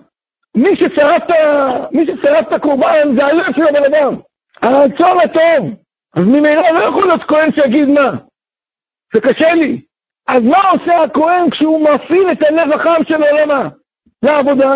מי 0.55 0.75
ששרף 0.75 2.47
את 2.47 2.53
הקורבן 2.53 3.15
זה 3.15 3.25
הלב 3.25 3.55
של 3.55 3.67
הבן 3.67 3.93
אדם, 3.93 4.15
הרצון 4.61 5.17
הטוב. 5.23 5.69
אז 6.15 6.23
ממילא 6.23 6.69
לא 6.71 6.83
יכול 6.83 7.07
להיות 7.07 7.23
כהן 7.23 7.51
שיגיד 7.51 7.87
מה? 7.87 8.11
זה 9.13 9.21
קשה 9.21 9.53
לי. 9.53 9.81
אז 10.27 10.43
מה 10.43 10.69
עושה 10.69 11.03
הכהן 11.03 11.49
כשהוא 11.49 11.89
מפעיל 11.89 12.31
את 12.31 12.41
הלב 12.41 12.71
החם 12.71 13.03
שלו 13.07 13.25
למה? 13.41 13.69
לעבודה? 14.23 14.75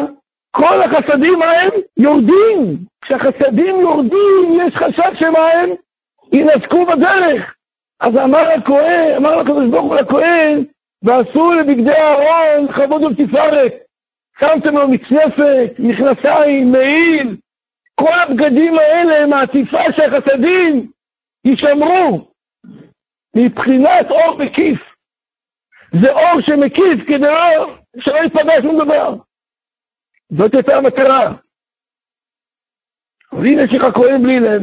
כל 0.56 0.82
החסדים 0.82 1.42
ההם 1.42 1.70
יורדים. 1.98 2.78
כשהחסדים 3.02 3.80
יורדים, 3.82 4.60
יש 4.62 4.76
חשש 4.76 5.20
שמה 5.20 5.48
הם? 5.48 5.70
ינזקו 6.34 6.86
בדרך. 6.86 7.56
אז 8.00 8.18
אמר 8.18 8.50
הכהן, 8.50 9.16
אמר 9.16 9.36
לקדוש 9.36 9.70
ברוך 9.72 9.86
הוא 9.86 9.96
לכהן, 9.96 10.64
ועשו 11.04 11.54
לבגדי 11.54 11.92
אהרון 11.92 12.74
כבוד 12.74 13.04
ולתפארת. 13.04 13.74
שמתם 14.40 14.78
לו 14.78 14.88
מצנפת, 14.88 15.72
מכנסיים, 15.80 16.72
מעיל. 16.72 17.36
כל 17.96 18.20
הבגדים 18.20 18.80
האלה, 18.80 19.26
מעטיפה 19.26 19.92
של 19.96 20.16
החסדים, 20.16 20.88
יישמרו 21.46 22.28
מבחינת 23.36 24.12
אור 24.12 24.38
מקיף. 24.38 24.80
זה 26.02 26.12
אור 26.12 26.42
שמקיף 26.42 27.08
כדי 27.08 27.20
לא, 27.20 27.76
שלא 28.00 28.18
ייפגע 28.18 28.62
שום 28.62 28.84
דבר. 28.86 29.16
זאת 30.30 30.54
הייתה 30.54 30.76
המטרה. 30.76 31.34
אבל 33.32 33.46
הנה 33.46 33.62
יש 33.64 33.74
לך 33.74 33.96
כהן 33.96 34.24
בלי 34.24 34.40
לב. 34.40 34.62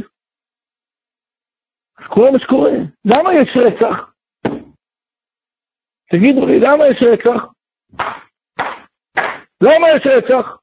קורה 2.08 2.30
מה 2.30 2.38
שקורה. 2.38 2.70
למה 3.04 3.34
יש 3.34 3.56
רצח? 3.56 4.12
תגידו 6.10 6.46
לי, 6.46 6.60
למה 6.60 6.84
יש 6.88 7.02
רצח? 7.02 7.44
למה 9.62 9.86
יש 9.96 10.06
רצח? 10.06 10.58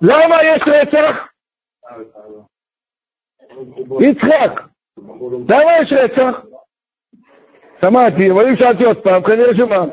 למה 0.00 0.36
יש 0.44 0.62
רצח? 0.66 1.28
יצחק, 4.00 4.62
למה 5.48 5.72
יש 5.82 5.92
רצח? 5.92 6.40
שמעתי, 7.80 8.30
אבל 8.30 8.48
אם 8.48 8.56
שאלתי 8.56 8.84
עוד 8.84 9.04
פעם, 9.04 9.22
כנראה 9.22 9.56
שמה? 9.56 9.84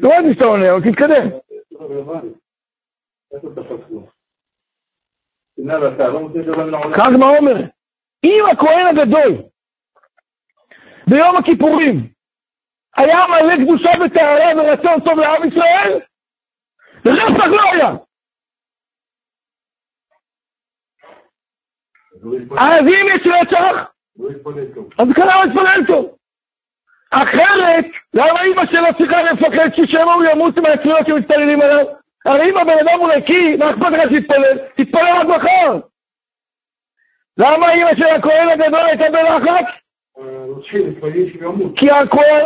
שמעתי 0.00 0.34
שאתה 0.34 0.44
עונה, 0.44 0.72
אבל 0.72 0.80
תתקדם. 0.90 1.51
כך 6.96 7.08
מה 7.18 7.26
אומר? 7.38 7.54
אם 8.24 8.44
הכהן 8.52 8.86
הגדול 8.86 9.42
ביום 11.10 11.36
הכיפורים 11.36 12.12
היה 12.96 13.18
מלא 13.28 13.64
קדושה 13.64 13.90
וטהרה 14.04 14.50
ורצון 14.56 15.00
טוב 15.04 15.18
לעם 15.18 15.48
ישראל, 15.48 16.00
רצח 17.06 17.46
לא 17.46 17.72
היה. 17.72 17.90
אז 22.58 22.84
אם 22.86 23.06
יש 23.14 23.22
רצח, 23.26 23.92
אז 24.98 25.08
כנראה 25.16 25.44
להתפלל 25.44 25.86
טוב. 25.86 26.16
אחרת, 27.12 27.84
למה 28.14 28.42
אמא 28.44 28.66
שלו 28.66 28.86
צריכה 28.98 29.22
לפחד 29.22 29.68
ששמא 29.74 30.12
הוא 30.12 30.24
ימות 30.24 30.58
מהתפילות 30.58 31.06
שמתפללים 31.06 31.60
עליו? 31.60 31.86
הרי 32.26 32.50
אם 32.50 32.58
הבן 32.58 32.78
אדם 32.78 32.98
הוא 32.98 33.12
נקי, 33.12 33.56
מה 33.56 33.70
אכפת 33.70 33.92
לך 33.92 34.10
שתתפלל? 34.10 34.58
תתפלל 34.76 35.16
עד 35.20 35.26
מחר. 35.26 35.78
למה 37.38 37.74
אמא 37.74 37.94
של 37.94 38.04
הכהן 38.04 38.48
הגדול 38.48 38.80
הייתה 38.80 39.04
בלחץ? 39.12 39.66
כי 41.76 41.90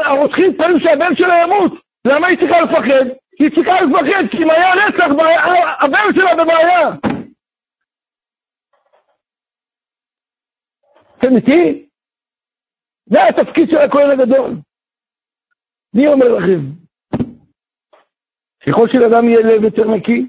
הרוצחים 0.04 0.50
מתפללים 0.50 0.80
שהבן 0.80 1.16
שלו 1.16 1.34
ימות. 1.42 1.72
למה 2.04 2.26
היא 2.26 2.38
צריכה 2.38 2.60
לפחד? 2.60 3.06
היא 3.38 3.50
צריכה 3.54 3.80
לפחד, 3.80 4.30
כי 4.30 4.42
אם 4.42 4.50
היה 4.50 4.74
רצח, 4.74 5.06
הבן 5.80 6.14
שלה 6.14 6.34
בבעיה. 6.34 6.88
אתם 11.18 11.36
איתי? 11.36 11.85
זה 13.06 13.18
התפקיד 13.28 13.68
של 13.70 13.76
הכהן 13.76 14.10
הגדול. 14.10 14.50
מי 15.94 16.06
אומר 16.08 16.26
לכם? 16.38 16.60
ככל 18.66 18.88
שלאדם 18.92 19.28
יהיה 19.28 19.40
לב 19.40 19.64
יותר 19.64 19.84
נקי, 19.96 20.26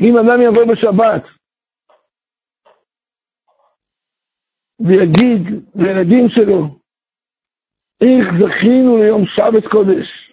אם 0.00 0.18
אדם 0.18 0.40
יבוא 0.42 0.64
בשבת 0.72 1.22
ויגיד 4.80 5.42
לילדים 5.74 6.28
שלו, 6.28 6.82
איך 8.00 8.26
זכינו 8.38 9.02
ליום 9.02 9.26
שבת 9.26 9.66
קודש, 9.70 10.32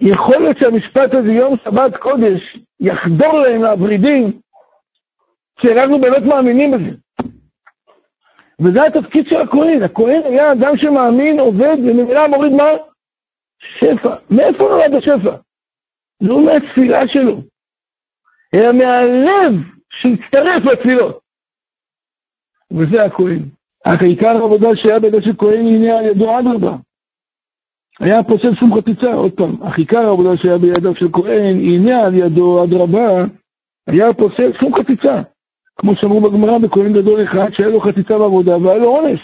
יכול 0.00 0.36
להיות 0.36 0.56
שהמשפט 0.60 1.14
הזה, 1.14 1.28
יום 1.28 1.56
שבת 1.64 1.96
קודש, 2.02 2.56
יחדור 2.80 3.32
להם 3.42 3.62
לוורידים, 3.62 4.40
שאנחנו 5.60 6.00
באמת 6.00 6.22
מאמינים 6.28 6.70
בזה. 6.70 7.07
וזה 8.60 8.82
התפקיד 8.86 9.26
של 9.28 9.36
הכהן. 9.36 9.82
הכהן 9.82 10.22
היה 10.24 10.52
אדם 10.52 10.76
שמאמין, 10.76 11.40
עובד, 11.40 11.76
וממילא 11.78 12.28
מוריד 12.28 12.52
מה? 12.52 12.68
שפע. 13.58 14.16
מאיפה 14.30 14.68
נולד 14.68 14.94
השפע? 14.94 15.36
לא 16.20 16.40
מהתפילה 16.40 17.08
שלו, 17.08 17.40
אלא 18.54 18.72
מהלב 18.72 19.52
שהצטרף 19.90 20.64
לתפילות. 20.64 21.20
וזה 22.70 23.04
הכהן. 23.04 23.42
אך 23.84 24.02
עיקר 24.02 24.28
העבודה 24.28 24.68
שהיה 24.74 24.98
של 25.20 25.32
כהן 25.38 25.66
הנה 25.66 25.98
על 25.98 26.04
ידו 26.04 26.38
אדרבה. 26.38 26.76
היה 28.00 28.22
פוסל 28.22 28.54
שום 28.54 28.74
חציצה, 28.78 29.14
עוד 29.14 29.32
פעם, 29.32 29.62
אך 29.62 29.78
עיקר 29.78 29.98
העבודה 29.98 30.36
שהיה 30.36 30.58
בידיו 30.58 30.94
של 30.94 31.08
כהן 31.12 31.56
הנה 31.56 32.06
על 32.06 32.14
ידו 32.14 32.64
אדרבה, 32.64 33.24
היה 33.86 34.14
פוסל 34.14 34.52
שום 34.60 34.74
חציצה. 34.74 35.22
כמו 35.80 35.96
שאמרו 35.96 36.20
בגמרא, 36.20 36.58
בכהן 36.58 36.92
גדול 36.92 37.24
אחד 37.24 37.52
שהיה 37.52 37.68
לו 37.68 37.80
חציצה 37.80 38.18
בעבודה 38.18 38.58
והיה 38.58 38.78
לו 38.78 38.88
עונש. 38.88 39.20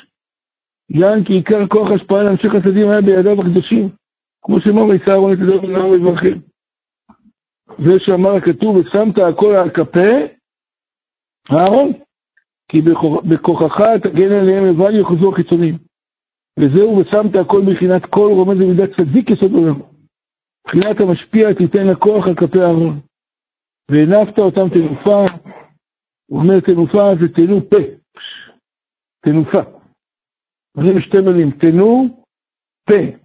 יען 0.91 1.25
כי 1.25 1.33
עיקר 1.33 1.67
כוח 1.67 1.91
השפעה 1.91 2.23
להמשיך 2.23 2.53
חסדים 2.53 2.91
היה 2.91 3.01
בידיו 3.01 3.41
הקדושים, 3.41 3.89
כמו 4.43 4.61
שאמר 4.61 4.85
ויצא 4.85 5.11
אהרון 5.11 5.33
את 5.33 5.39
ידו 5.39 5.63
ונער 5.63 5.89
ויברכם. 5.89 6.39
זה 7.79 7.99
שאמר 7.99 8.35
הכתוב, 8.35 8.77
ושמת 8.77 9.19
הכל 9.19 9.55
על 9.55 9.71
כפה 9.71 10.11
אהרון, 11.53 11.93
כי 12.69 12.81
בכוחך 13.31 13.81
תגן 14.03 14.33
עליהם 14.33 14.67
לבד 14.67 14.91
יחזו 15.01 15.33
החיצונים. 15.33 15.79
וזהו, 16.59 16.99
ושמת 16.99 17.37
הכל 17.37 17.63
מבחינת 17.63 18.03
כל 18.07 18.31
רומז 18.33 18.61
למידת 18.61 18.91
צדיק 18.97 19.31
יסוד 19.31 19.53
עולם. 19.53 19.81
מבחינת 20.67 21.01
המשפיע 21.01 21.53
תיתן 21.53 21.87
לכוח 21.87 22.27
על 22.27 22.35
כפי 22.35 22.61
אהרון. 22.61 23.01
והנפת 23.91 24.39
אותם 24.39 24.69
תנופה, 24.69 25.25
הוא 26.27 26.41
אומר 26.41 26.61
תנופה 26.61 27.11
זה 27.21 27.29
תנו 27.35 27.71
פה, 27.71 27.77
תנופה. 29.21 29.71
אומרים 30.77 31.01
שתי 31.01 31.21
מילים, 31.21 31.51
תנו 31.51 32.09
פה. 32.87 33.25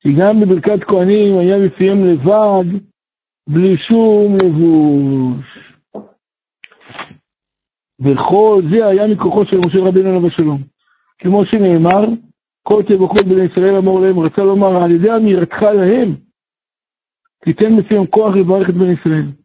כי 0.00 0.08
גם 0.20 0.40
בברכת 0.40 0.84
כהנים 0.88 1.38
היה 1.38 1.56
בפיהם 1.66 2.04
לבד, 2.04 2.80
בלי 3.48 3.76
שום 3.88 4.34
לבוש. 4.34 5.70
וכל 8.00 8.62
זה 8.70 8.86
היה 8.86 9.06
מכוחו 9.06 9.44
של 9.44 9.56
משה 9.66 9.78
רבינו 9.78 10.08
עליו 10.08 10.26
השלום. 10.26 10.62
כמו 11.18 11.44
שנאמר, 11.44 12.04
כל 12.62 12.82
תבוכות 12.88 13.26
בני 13.26 13.44
ישראל 13.44 13.76
אמור 13.76 14.00
להם, 14.00 14.18
רצה 14.18 14.42
לומר, 14.42 14.82
על 14.82 14.90
ידי 14.90 15.16
אמירתך 15.16 15.62
להם, 15.62 16.16
תיתן 17.44 17.72
מפיהם 17.72 18.06
כוח 18.06 18.34
לברך 18.36 18.68
את 18.68 18.74
בני 18.74 18.92
ישראל. 18.92 19.39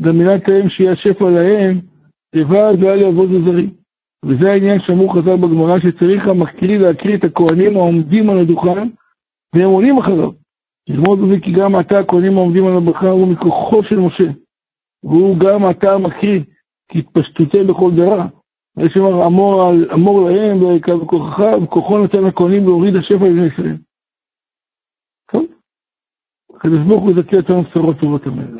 במילת 0.00 0.48
האם 0.48 0.68
שיהיה 0.68 0.96
שפע 0.96 1.30
להם, 1.30 1.80
לבד 2.34 2.74
ואל 2.80 3.00
יעבוד 3.00 3.30
לזרים. 3.30 3.70
וזה 4.24 4.50
העניין 4.50 4.80
שאמרו 4.80 5.08
חז"ל 5.08 5.36
בגמרא, 5.36 5.78
שצריך 5.78 6.26
המקריא 6.26 6.78
להקריא 6.78 7.16
את 7.16 7.24
הכהנים 7.24 7.76
העומדים 7.76 8.30
על 8.30 8.38
הדוכן, 8.38 8.88
והם 9.54 9.70
עולים 9.70 9.98
אחריו. 9.98 10.30
ללמוד 10.88 11.18
בזה 11.20 11.40
כי 11.42 11.52
גם 11.52 11.74
עתה 11.74 11.98
הכהנים 11.98 12.36
העומדים 12.36 12.66
על 12.66 12.76
הברכה 12.76 13.10
הוא 13.10 13.28
מכוחו 13.28 13.82
של 13.84 13.98
משה. 13.98 14.30
והוא 15.04 15.38
גם 15.38 15.64
עתה 15.64 15.98
מקריא, 15.98 16.40
כי 16.88 16.98
התפשטותם 16.98 17.66
בכל 17.66 17.90
דרה. 17.96 18.26
יש 18.78 18.96
אמר 18.96 19.26
אמור, 19.26 19.72
אמור 19.94 20.30
להם 20.30 20.62
ויקרא 20.62 20.96
בכוחך, 20.96 21.40
וכוחו 21.62 22.04
נתן 22.04 22.24
לכהנים 22.24 22.64
להוריד 22.64 22.96
השפע 22.96 23.24
לבני 23.24 23.46
ישראל. 23.46 23.76
טוב? 25.32 25.46
הקדוש 26.54 26.78
ברוך 26.88 27.02
הוא 27.02 27.10
יזכה 27.10 27.36
אותנו 27.36 27.62
בשורות 27.62 27.96
טובות 28.00 28.26
אמן. 28.26 28.56